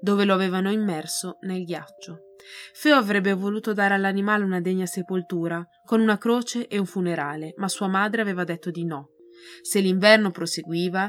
dove 0.01 0.25
lo 0.25 0.35
avevano 0.35 0.73
immerso 0.73 1.39
nel 1.43 1.63
ghiaccio. 1.63 2.35
Feo 2.75 2.97
avrebbe 2.97 3.35
voluto 3.35 3.73
dare 3.73 3.95
all'animale 3.95 4.43
una 4.43 4.61
degna 4.61 4.87
sepoltura, 4.87 5.65
con 5.85 6.01
una 6.01 6.19
croce 6.19 6.67
e 6.67 6.77
un 6.77 6.87
funerale, 6.87 7.55
ma 7.57 7.69
sua 7.69 7.87
madre 7.87 8.21
aveva 8.21 8.43
detto 8.43 8.73
di 8.73 8.85
no. 8.85 9.11
Se 9.63 9.79
l'inverno 9.79 10.33
proseguiva, 10.33 11.09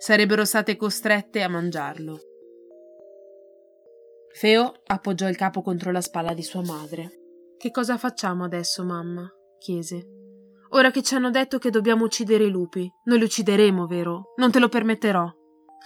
sarebbero 0.00 0.46
state 0.46 0.76
costrette 0.76 1.42
a 1.42 1.48
mangiarlo. 1.48 2.18
Feo 4.32 4.72
appoggiò 4.86 5.28
il 5.28 5.36
capo 5.36 5.60
contro 5.60 5.92
la 5.92 6.00
spalla 6.00 6.32
di 6.32 6.42
sua 6.42 6.62
madre. 6.62 7.10
Che 7.58 7.70
cosa 7.70 7.98
facciamo 7.98 8.44
adesso, 8.44 8.82
mamma? 8.82 9.30
chiese. 9.58 10.06
Ora 10.70 10.90
che 10.90 11.02
ci 11.02 11.14
hanno 11.14 11.30
detto 11.30 11.58
che 11.58 11.68
dobbiamo 11.68 12.04
uccidere 12.04 12.44
i 12.44 12.50
lupi, 12.50 12.90
noi 13.04 13.18
li 13.18 13.24
uccideremo, 13.24 13.86
vero? 13.86 14.32
Non 14.36 14.50
te 14.50 14.58
lo 14.58 14.70
permetterò. 14.70 15.30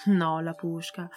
No, 0.06 0.40
la 0.40 0.52
pusca. 0.52 1.08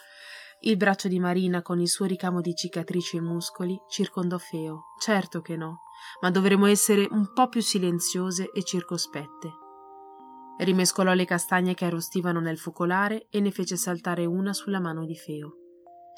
Il 0.61 0.75
braccio 0.75 1.07
di 1.07 1.19
Marina, 1.19 1.61
con 1.61 1.79
il 1.79 1.87
suo 1.87 2.05
ricamo 2.05 2.41
di 2.41 2.55
cicatrici 2.55 3.17
e 3.17 3.21
muscoli, 3.21 3.79
circondò 3.87 4.39
Feo. 4.39 4.85
Certo 4.99 5.41
che 5.41 5.55
no, 5.55 5.81
ma 6.21 6.31
dovremo 6.31 6.65
essere 6.65 7.07
un 7.11 7.31
po' 7.31 7.47
più 7.47 7.61
silenziose 7.61 8.49
e 8.51 8.63
circospette. 8.63 9.65
Rimescolò 10.59 11.13
le 11.13 11.25
castagne 11.25 11.73
che 11.75 11.85
arrostivano 11.85 12.39
nel 12.39 12.57
focolare 12.57 13.27
e 13.29 13.39
ne 13.39 13.51
fece 13.51 13.77
saltare 13.77 14.25
una 14.25 14.53
sulla 14.53 14.79
mano 14.79 15.05
di 15.05 15.15
Feo. 15.15 15.53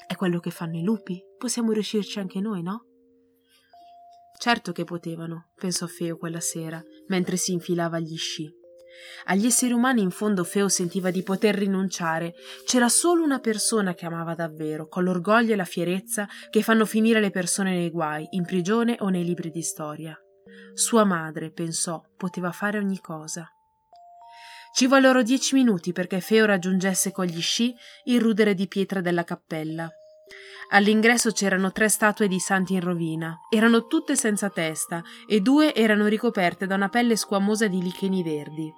È 0.06 0.16
quello 0.16 0.40
che 0.40 0.50
fanno 0.50 0.78
i 0.78 0.82
lupi? 0.82 1.22
Possiamo 1.36 1.72
riuscirci 1.72 2.18
anche 2.18 2.40
noi, 2.40 2.62
no? 2.62 2.86
Certo 4.38 4.72
che 4.72 4.84
potevano, 4.84 5.50
pensò 5.54 5.86
Feo 5.86 6.16
quella 6.16 6.40
sera, 6.40 6.82
mentre 7.08 7.36
si 7.36 7.52
infilava 7.52 7.98
gli 7.98 8.16
sci. 8.16 8.50
Agli 9.26 9.46
esseri 9.46 9.72
umani 9.72 10.00
in 10.00 10.10
fondo 10.10 10.44
Feo 10.44 10.68
sentiva 10.68 11.10
di 11.10 11.22
poter 11.22 11.54
rinunciare. 11.54 12.34
C'era 12.64 12.88
solo 12.88 13.22
una 13.22 13.38
persona 13.38 13.94
che 13.94 14.06
amava 14.06 14.34
davvero, 14.34 14.88
con 14.88 15.04
l'orgoglio 15.04 15.52
e 15.52 15.56
la 15.56 15.64
fierezza 15.64 16.26
che 16.48 16.62
fanno 16.62 16.86
finire 16.86 17.20
le 17.20 17.30
persone 17.30 17.72
nei 17.72 17.90
guai, 17.90 18.26
in 18.30 18.44
prigione 18.44 18.96
o 19.00 19.10
nei 19.10 19.24
libri 19.24 19.50
di 19.50 19.62
storia. 19.62 20.18
Sua 20.72 21.04
madre, 21.04 21.50
pensò, 21.50 22.02
poteva 22.16 22.50
fare 22.50 22.78
ogni 22.78 23.00
cosa. 23.00 23.46
Ci 24.72 24.86
vollero 24.86 25.22
dieci 25.22 25.54
minuti 25.54 25.92
perché 25.92 26.20
Feo 26.20 26.46
raggiungesse 26.46 27.10
con 27.12 27.26
gli 27.26 27.40
sci 27.40 27.74
il 28.04 28.20
rudere 28.20 28.54
di 28.54 28.68
pietra 28.68 29.00
della 29.00 29.24
cappella. 29.24 29.88
All'ingresso 30.72 31.32
c'erano 31.32 31.72
tre 31.72 31.88
statue 31.88 32.28
di 32.28 32.38
santi 32.38 32.74
in 32.74 32.80
rovina. 32.80 33.36
Erano 33.52 33.86
tutte 33.86 34.14
senza 34.14 34.48
testa 34.50 35.02
e 35.26 35.40
due 35.40 35.74
erano 35.74 36.06
ricoperte 36.06 36.66
da 36.66 36.76
una 36.76 36.88
pelle 36.88 37.16
squamosa 37.16 37.66
di 37.66 37.82
licheni 37.82 38.22
verdi. 38.22 38.72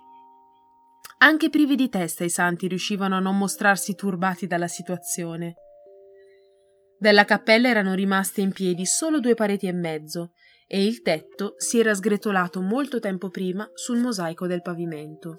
Anche 1.18 1.50
privi 1.50 1.76
di 1.76 1.88
testa 1.90 2.24
i 2.24 2.30
santi 2.30 2.66
riuscivano 2.66 3.16
a 3.16 3.20
non 3.20 3.36
mostrarsi 3.36 3.94
turbati 3.94 4.46
dalla 4.46 4.68
situazione. 4.68 5.54
Della 6.98 7.24
cappella 7.24 7.68
erano 7.68 7.94
rimaste 7.94 8.40
in 8.40 8.52
piedi 8.52 8.86
solo 8.86 9.20
due 9.20 9.34
pareti 9.34 9.66
e 9.66 9.72
mezzo, 9.72 10.32
e 10.66 10.84
il 10.84 11.02
tetto 11.02 11.54
si 11.58 11.78
era 11.78 11.94
sgretolato 11.94 12.60
molto 12.62 12.98
tempo 12.98 13.28
prima 13.28 13.68
sul 13.74 13.98
mosaico 13.98 14.46
del 14.46 14.62
pavimento. 14.62 15.36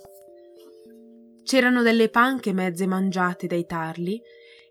C'erano 1.43 1.81
delle 1.81 2.09
panche 2.09 2.53
mezze 2.53 2.87
mangiate 2.87 3.47
dai 3.47 3.65
tarli 3.65 4.21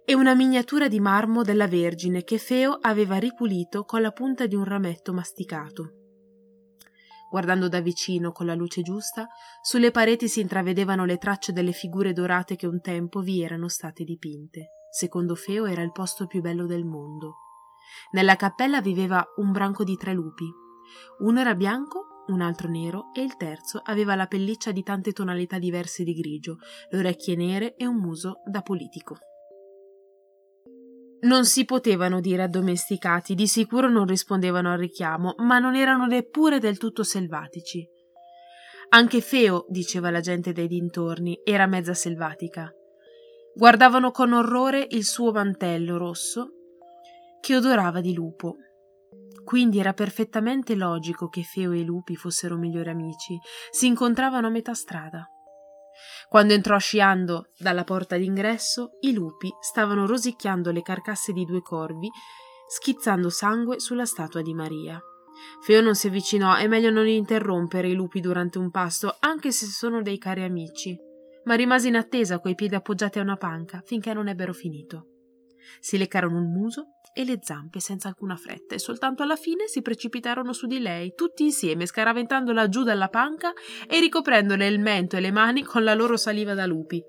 e 0.05 0.15
una 0.15 0.35
miniatura 0.35 0.89
di 0.89 1.01
marmo 1.01 1.43
della 1.43 1.69
Vergine 1.69 2.25
che 2.25 2.39
Feo 2.39 2.79
aveva 2.81 3.19
ripulito 3.19 3.85
con 3.85 4.01
la 4.01 4.11
punta 4.11 4.47
di 4.47 4.55
un 4.55 4.65
rametto 4.65 5.13
masticato. 5.13 5.93
Guardando 7.31 7.69
da 7.69 7.81
vicino 7.81 8.33
con 8.33 8.47
la 8.47 8.55
luce 8.55 8.83
giusta, 8.83 9.27
sulle 9.63 9.91
pareti 9.91 10.29
si 10.29 10.41
intravedevano 10.41 11.05
le 11.05 11.19
tracce 11.19 11.53
delle 11.53 11.73
figure 11.73 12.13
dorate 12.13 12.57
che 12.57 12.67
un 12.67 12.81
tempo 12.81 13.21
vi 13.21 13.43
erano 13.43 13.69
state 13.69 14.05
dipinte. 14.05 14.73
Secondo 14.91 15.35
Feo 15.35 15.65
era 15.65 15.83
il 15.83 15.93
posto 15.93 16.27
più 16.27 16.43
bello 16.43 16.67
del 16.67 16.85
mondo. 16.85 17.37
Nella 18.13 18.37
cappella 18.37 18.83
viveva 18.83 19.25
un 19.37 19.51
branco 19.53 19.85
di 19.85 19.97
tre 19.97 20.13
lupi. 20.13 20.45
Uno 21.21 21.41
era 21.41 21.55
bianco, 21.55 22.12
un 22.29 22.41
altro 22.41 22.69
nero 22.69 23.07
e 23.15 23.23
il 23.23 23.37
terzo 23.37 23.81
aveva 23.85 24.15
la 24.15 24.27
pelliccia 24.27 24.71
di 24.71 24.83
tante 24.83 25.13
tonalità 25.13 25.59
diverse 25.59 26.05
di 26.05 26.15
grigio, 26.15 26.59
le 26.91 26.99
orecchie 26.99 27.37
nere 27.37 27.75
e 27.77 27.87
un 27.87 27.97
muso 27.97 28.43
da 28.45 28.63
politico. 28.63 29.17
Non 31.23 31.45
si 31.45 31.65
potevano 31.65 32.21
dire 32.21 32.43
addomesticati, 32.43 33.35
di 33.35 33.47
sicuro 33.47 33.89
non 33.89 34.07
rispondevano 34.07 34.73
al 34.73 34.79
richiamo, 34.79 35.35
ma 35.39 35.59
non 35.59 35.77
erano 35.77 36.07
neppure 36.07 36.59
del 36.59 36.79
tutto 36.79 37.05
selvatici. 37.05 37.89
Anche 38.89 39.21
Feo, 39.21 39.65
diceva 39.69 40.11
la 40.11 40.21
gente 40.21 40.53
dei 40.53 40.67
dintorni, 40.67 41.41
era 41.45 41.67
mezza 41.67 41.95
selvatica. 41.95 42.71
Guardavano 43.55 44.11
con 44.11 44.33
orrore 44.33 44.87
il 44.91 45.05
suo 45.05 45.31
mantello 45.31 45.97
rosso, 45.97 46.51
che 47.41 47.57
odorava 47.57 48.01
di 48.01 48.15
lupo. 48.15 48.57
Quindi 49.45 49.79
era 49.79 49.93
perfettamente 49.93 50.75
logico 50.75 51.29
che 51.29 51.43
Feo 51.43 51.73
e 51.73 51.81
i 51.81 51.85
lupi 51.85 52.17
fossero 52.17 52.57
migliori 52.57 52.91
amici, 52.91 53.39
si 53.71 53.87
incontravano 53.87 54.47
a 54.47 54.51
metà 54.51 54.75
strada. 54.75 55.27
Quando 56.29 56.55
entrò 56.55 56.79
sciando 56.79 57.51
dalla 57.59 57.85
porta 57.85 58.17
d'ingresso, 58.17 58.93
i 59.01 59.13
lupi 59.13 59.53
stavano 59.61 60.07
rosicchiando 60.07 60.71
le 60.71 60.83
carcasse 60.83 61.33
di 61.33 61.45
due 61.45 61.61
corvi, 61.61 62.11
schizzando 62.67 63.29
sangue 63.29 63.79
sulla 63.81 64.07
statua 64.07 64.41
di 64.41 64.55
Maria. 64.55 65.01
Feo 65.61 65.81
non 65.81 65.95
si 65.95 66.07
avvicinò, 66.07 66.55
è 66.55 66.67
meglio 66.67 66.91
non 66.91 67.07
interrompere 67.07 67.89
i 67.89 67.95
lupi 67.95 68.21
durante 68.21 68.59
un 68.59 68.71
pasto, 68.71 69.17
anche 69.21 69.53
se 69.53 69.67
sono 69.67 70.03
dei 70.03 70.19
cari 70.19 70.43
amici. 70.43 70.97
Ma 71.45 71.55
rimase 71.55 71.89
in 71.89 71.97
attesa 71.97 72.39
coi 72.39 72.55
piedi 72.55 72.75
appoggiati 72.75 73.19
a 73.19 73.23
una 73.23 73.37
panca 73.37 73.83
finché 73.85 74.15
non 74.15 74.29
ebbero 74.29 74.53
finito. 74.53 75.09
Si 75.81 75.99
leccarono 75.99 76.39
il 76.39 76.47
muso 76.47 76.99
e 77.13 77.25
le 77.25 77.39
zampe 77.43 77.81
senza 77.81 78.09
alcuna 78.09 78.37
fretta 78.37 78.75
e 78.75 78.79
soltanto 78.79 79.23
alla 79.23 79.37
fine 79.37 79.67
si 79.67 79.83
precipitarono 79.83 80.53
su 80.53 80.67
di 80.67 80.79
lei, 80.79 81.15
tutti 81.15 81.45
insieme, 81.45 81.87
scaraventandola 81.87 82.69
giù 82.69 82.83
dalla 82.83 83.09
panca 83.09 83.53
e 83.89 84.01
ricoprendole 84.01 84.67
il 84.67 84.81
mento 84.81 85.17
e 85.17 85.21
le 85.21 85.31
mani 85.31 85.63
con 85.63 85.85
la 85.85 85.95
loro 85.95 86.17
saliva 86.17 86.55
da 86.55 86.67
lupi. 86.67 87.03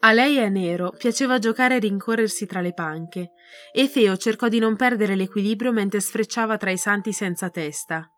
A 0.00 0.12
lei 0.12 0.36
e 0.36 0.44
a 0.44 0.48
Nero 0.48 0.92
piaceva 0.96 1.38
giocare 1.38 1.76
e 1.76 1.80
rincorrersi 1.80 2.46
tra 2.46 2.60
le 2.60 2.72
panche, 2.72 3.32
e 3.72 3.88
Feo 3.88 4.16
cercò 4.16 4.46
di 4.46 4.60
non 4.60 4.76
perdere 4.76 5.16
l'equilibrio 5.16 5.72
mentre 5.72 5.98
sfrecciava 5.98 6.56
tra 6.56 6.70
i 6.70 6.78
santi 6.78 7.12
senza 7.12 7.50
testa. 7.50 8.08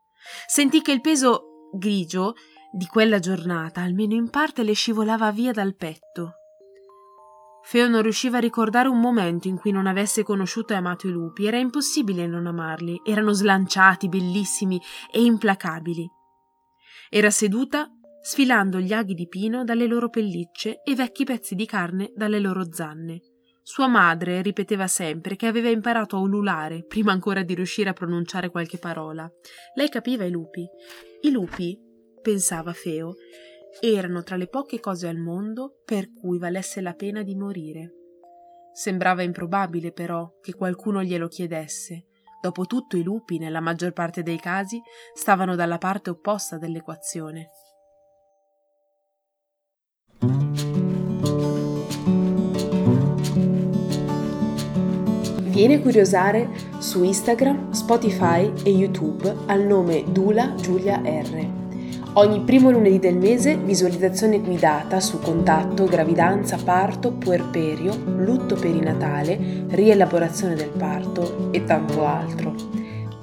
Sentì 0.46 0.82
che 0.82 0.92
il 0.92 1.00
peso 1.00 1.70
grigio 1.72 2.34
di 2.70 2.84
quella 2.84 3.18
giornata, 3.18 3.80
almeno 3.80 4.14
in 4.14 4.28
parte, 4.28 4.62
le 4.62 4.74
scivolava 4.74 5.30
via 5.32 5.52
dal 5.52 5.74
petto. 5.74 6.39
Feo 7.70 7.86
non 7.86 8.02
riusciva 8.02 8.38
a 8.38 8.40
ricordare 8.40 8.88
un 8.88 8.98
momento 8.98 9.46
in 9.46 9.56
cui 9.56 9.70
non 9.70 9.86
avesse 9.86 10.24
conosciuto 10.24 10.72
e 10.72 10.76
amato 10.76 11.06
i 11.06 11.12
lupi. 11.12 11.46
Era 11.46 11.56
impossibile 11.56 12.26
non 12.26 12.48
amarli. 12.48 13.00
Erano 13.04 13.30
slanciati, 13.30 14.08
bellissimi 14.08 14.82
e 15.08 15.22
implacabili. 15.22 16.04
Era 17.08 17.30
seduta 17.30 17.88
sfilando 18.20 18.80
gli 18.80 18.92
aghi 18.92 19.14
di 19.14 19.28
pino 19.28 19.62
dalle 19.62 19.86
loro 19.86 20.08
pellicce 20.08 20.82
e 20.82 20.96
vecchi 20.96 21.22
pezzi 21.22 21.54
di 21.54 21.64
carne 21.64 22.10
dalle 22.16 22.40
loro 22.40 22.72
zanne. 22.72 23.20
Sua 23.62 23.86
madre 23.86 24.42
ripeteva 24.42 24.88
sempre 24.88 25.36
che 25.36 25.46
aveva 25.46 25.68
imparato 25.68 26.16
a 26.16 26.18
ululare 26.18 26.84
prima 26.84 27.12
ancora 27.12 27.44
di 27.44 27.54
riuscire 27.54 27.90
a 27.90 27.92
pronunciare 27.92 28.50
qualche 28.50 28.78
parola. 28.78 29.30
Lei 29.76 29.88
capiva 29.88 30.24
i 30.24 30.30
lupi. 30.32 30.66
I 31.20 31.30
lupi, 31.30 31.78
pensava 32.20 32.72
Feo, 32.72 33.14
erano 33.80 34.22
tra 34.22 34.36
le 34.36 34.48
poche 34.48 34.80
cose 34.80 35.06
al 35.06 35.18
mondo 35.18 35.80
per 35.84 36.12
cui 36.12 36.38
valesse 36.38 36.80
la 36.80 36.94
pena 36.94 37.22
di 37.22 37.34
morire. 37.34 37.94
Sembrava 38.72 39.22
improbabile, 39.22 39.92
però, 39.92 40.38
che 40.40 40.54
qualcuno 40.54 41.02
glielo 41.02 41.28
chiedesse. 41.28 42.06
Dopotutto 42.40 42.96
i 42.96 43.02
lupi, 43.02 43.38
nella 43.38 43.60
maggior 43.60 43.92
parte 43.92 44.22
dei 44.22 44.38
casi, 44.38 44.80
stavano 45.14 45.54
dalla 45.54 45.78
parte 45.78 46.10
opposta 46.10 46.56
dell'equazione. 46.56 47.50
Vieni 55.60 55.74
a 55.74 55.80
curiosare 55.82 56.48
su 56.78 57.02
Instagram, 57.02 57.72
Spotify 57.72 58.50
e 58.64 58.70
YouTube 58.70 59.36
al 59.46 59.60
nome 59.60 60.10
Dula 60.10 60.54
Giulia 60.54 61.02
R. 61.04 61.59
Ogni 62.14 62.40
primo 62.40 62.72
lunedì 62.72 62.98
del 62.98 63.16
mese 63.16 63.56
visualizzazione 63.56 64.40
guidata 64.40 64.98
su 64.98 65.20
contatto, 65.20 65.84
gravidanza, 65.84 66.58
parto, 66.62 67.12
puerperio, 67.12 67.96
lutto 68.16 68.56
perinatale, 68.56 69.66
rielaborazione 69.68 70.56
del 70.56 70.70
parto 70.70 71.50
e 71.52 71.64
tanto 71.64 72.04
altro. 72.04 72.52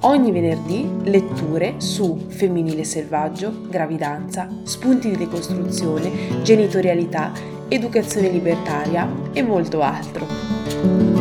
Ogni 0.00 0.32
venerdì 0.32 0.88
letture 1.02 1.74
su 1.78 2.16
femminile 2.28 2.84
selvaggio, 2.84 3.52
gravidanza, 3.68 4.48
spunti 4.62 5.10
di 5.10 5.16
decostruzione, 5.18 6.42
genitorialità, 6.42 7.32
educazione 7.68 8.30
libertaria 8.30 9.06
e 9.34 9.42
molto 9.42 9.82
altro. 9.82 11.17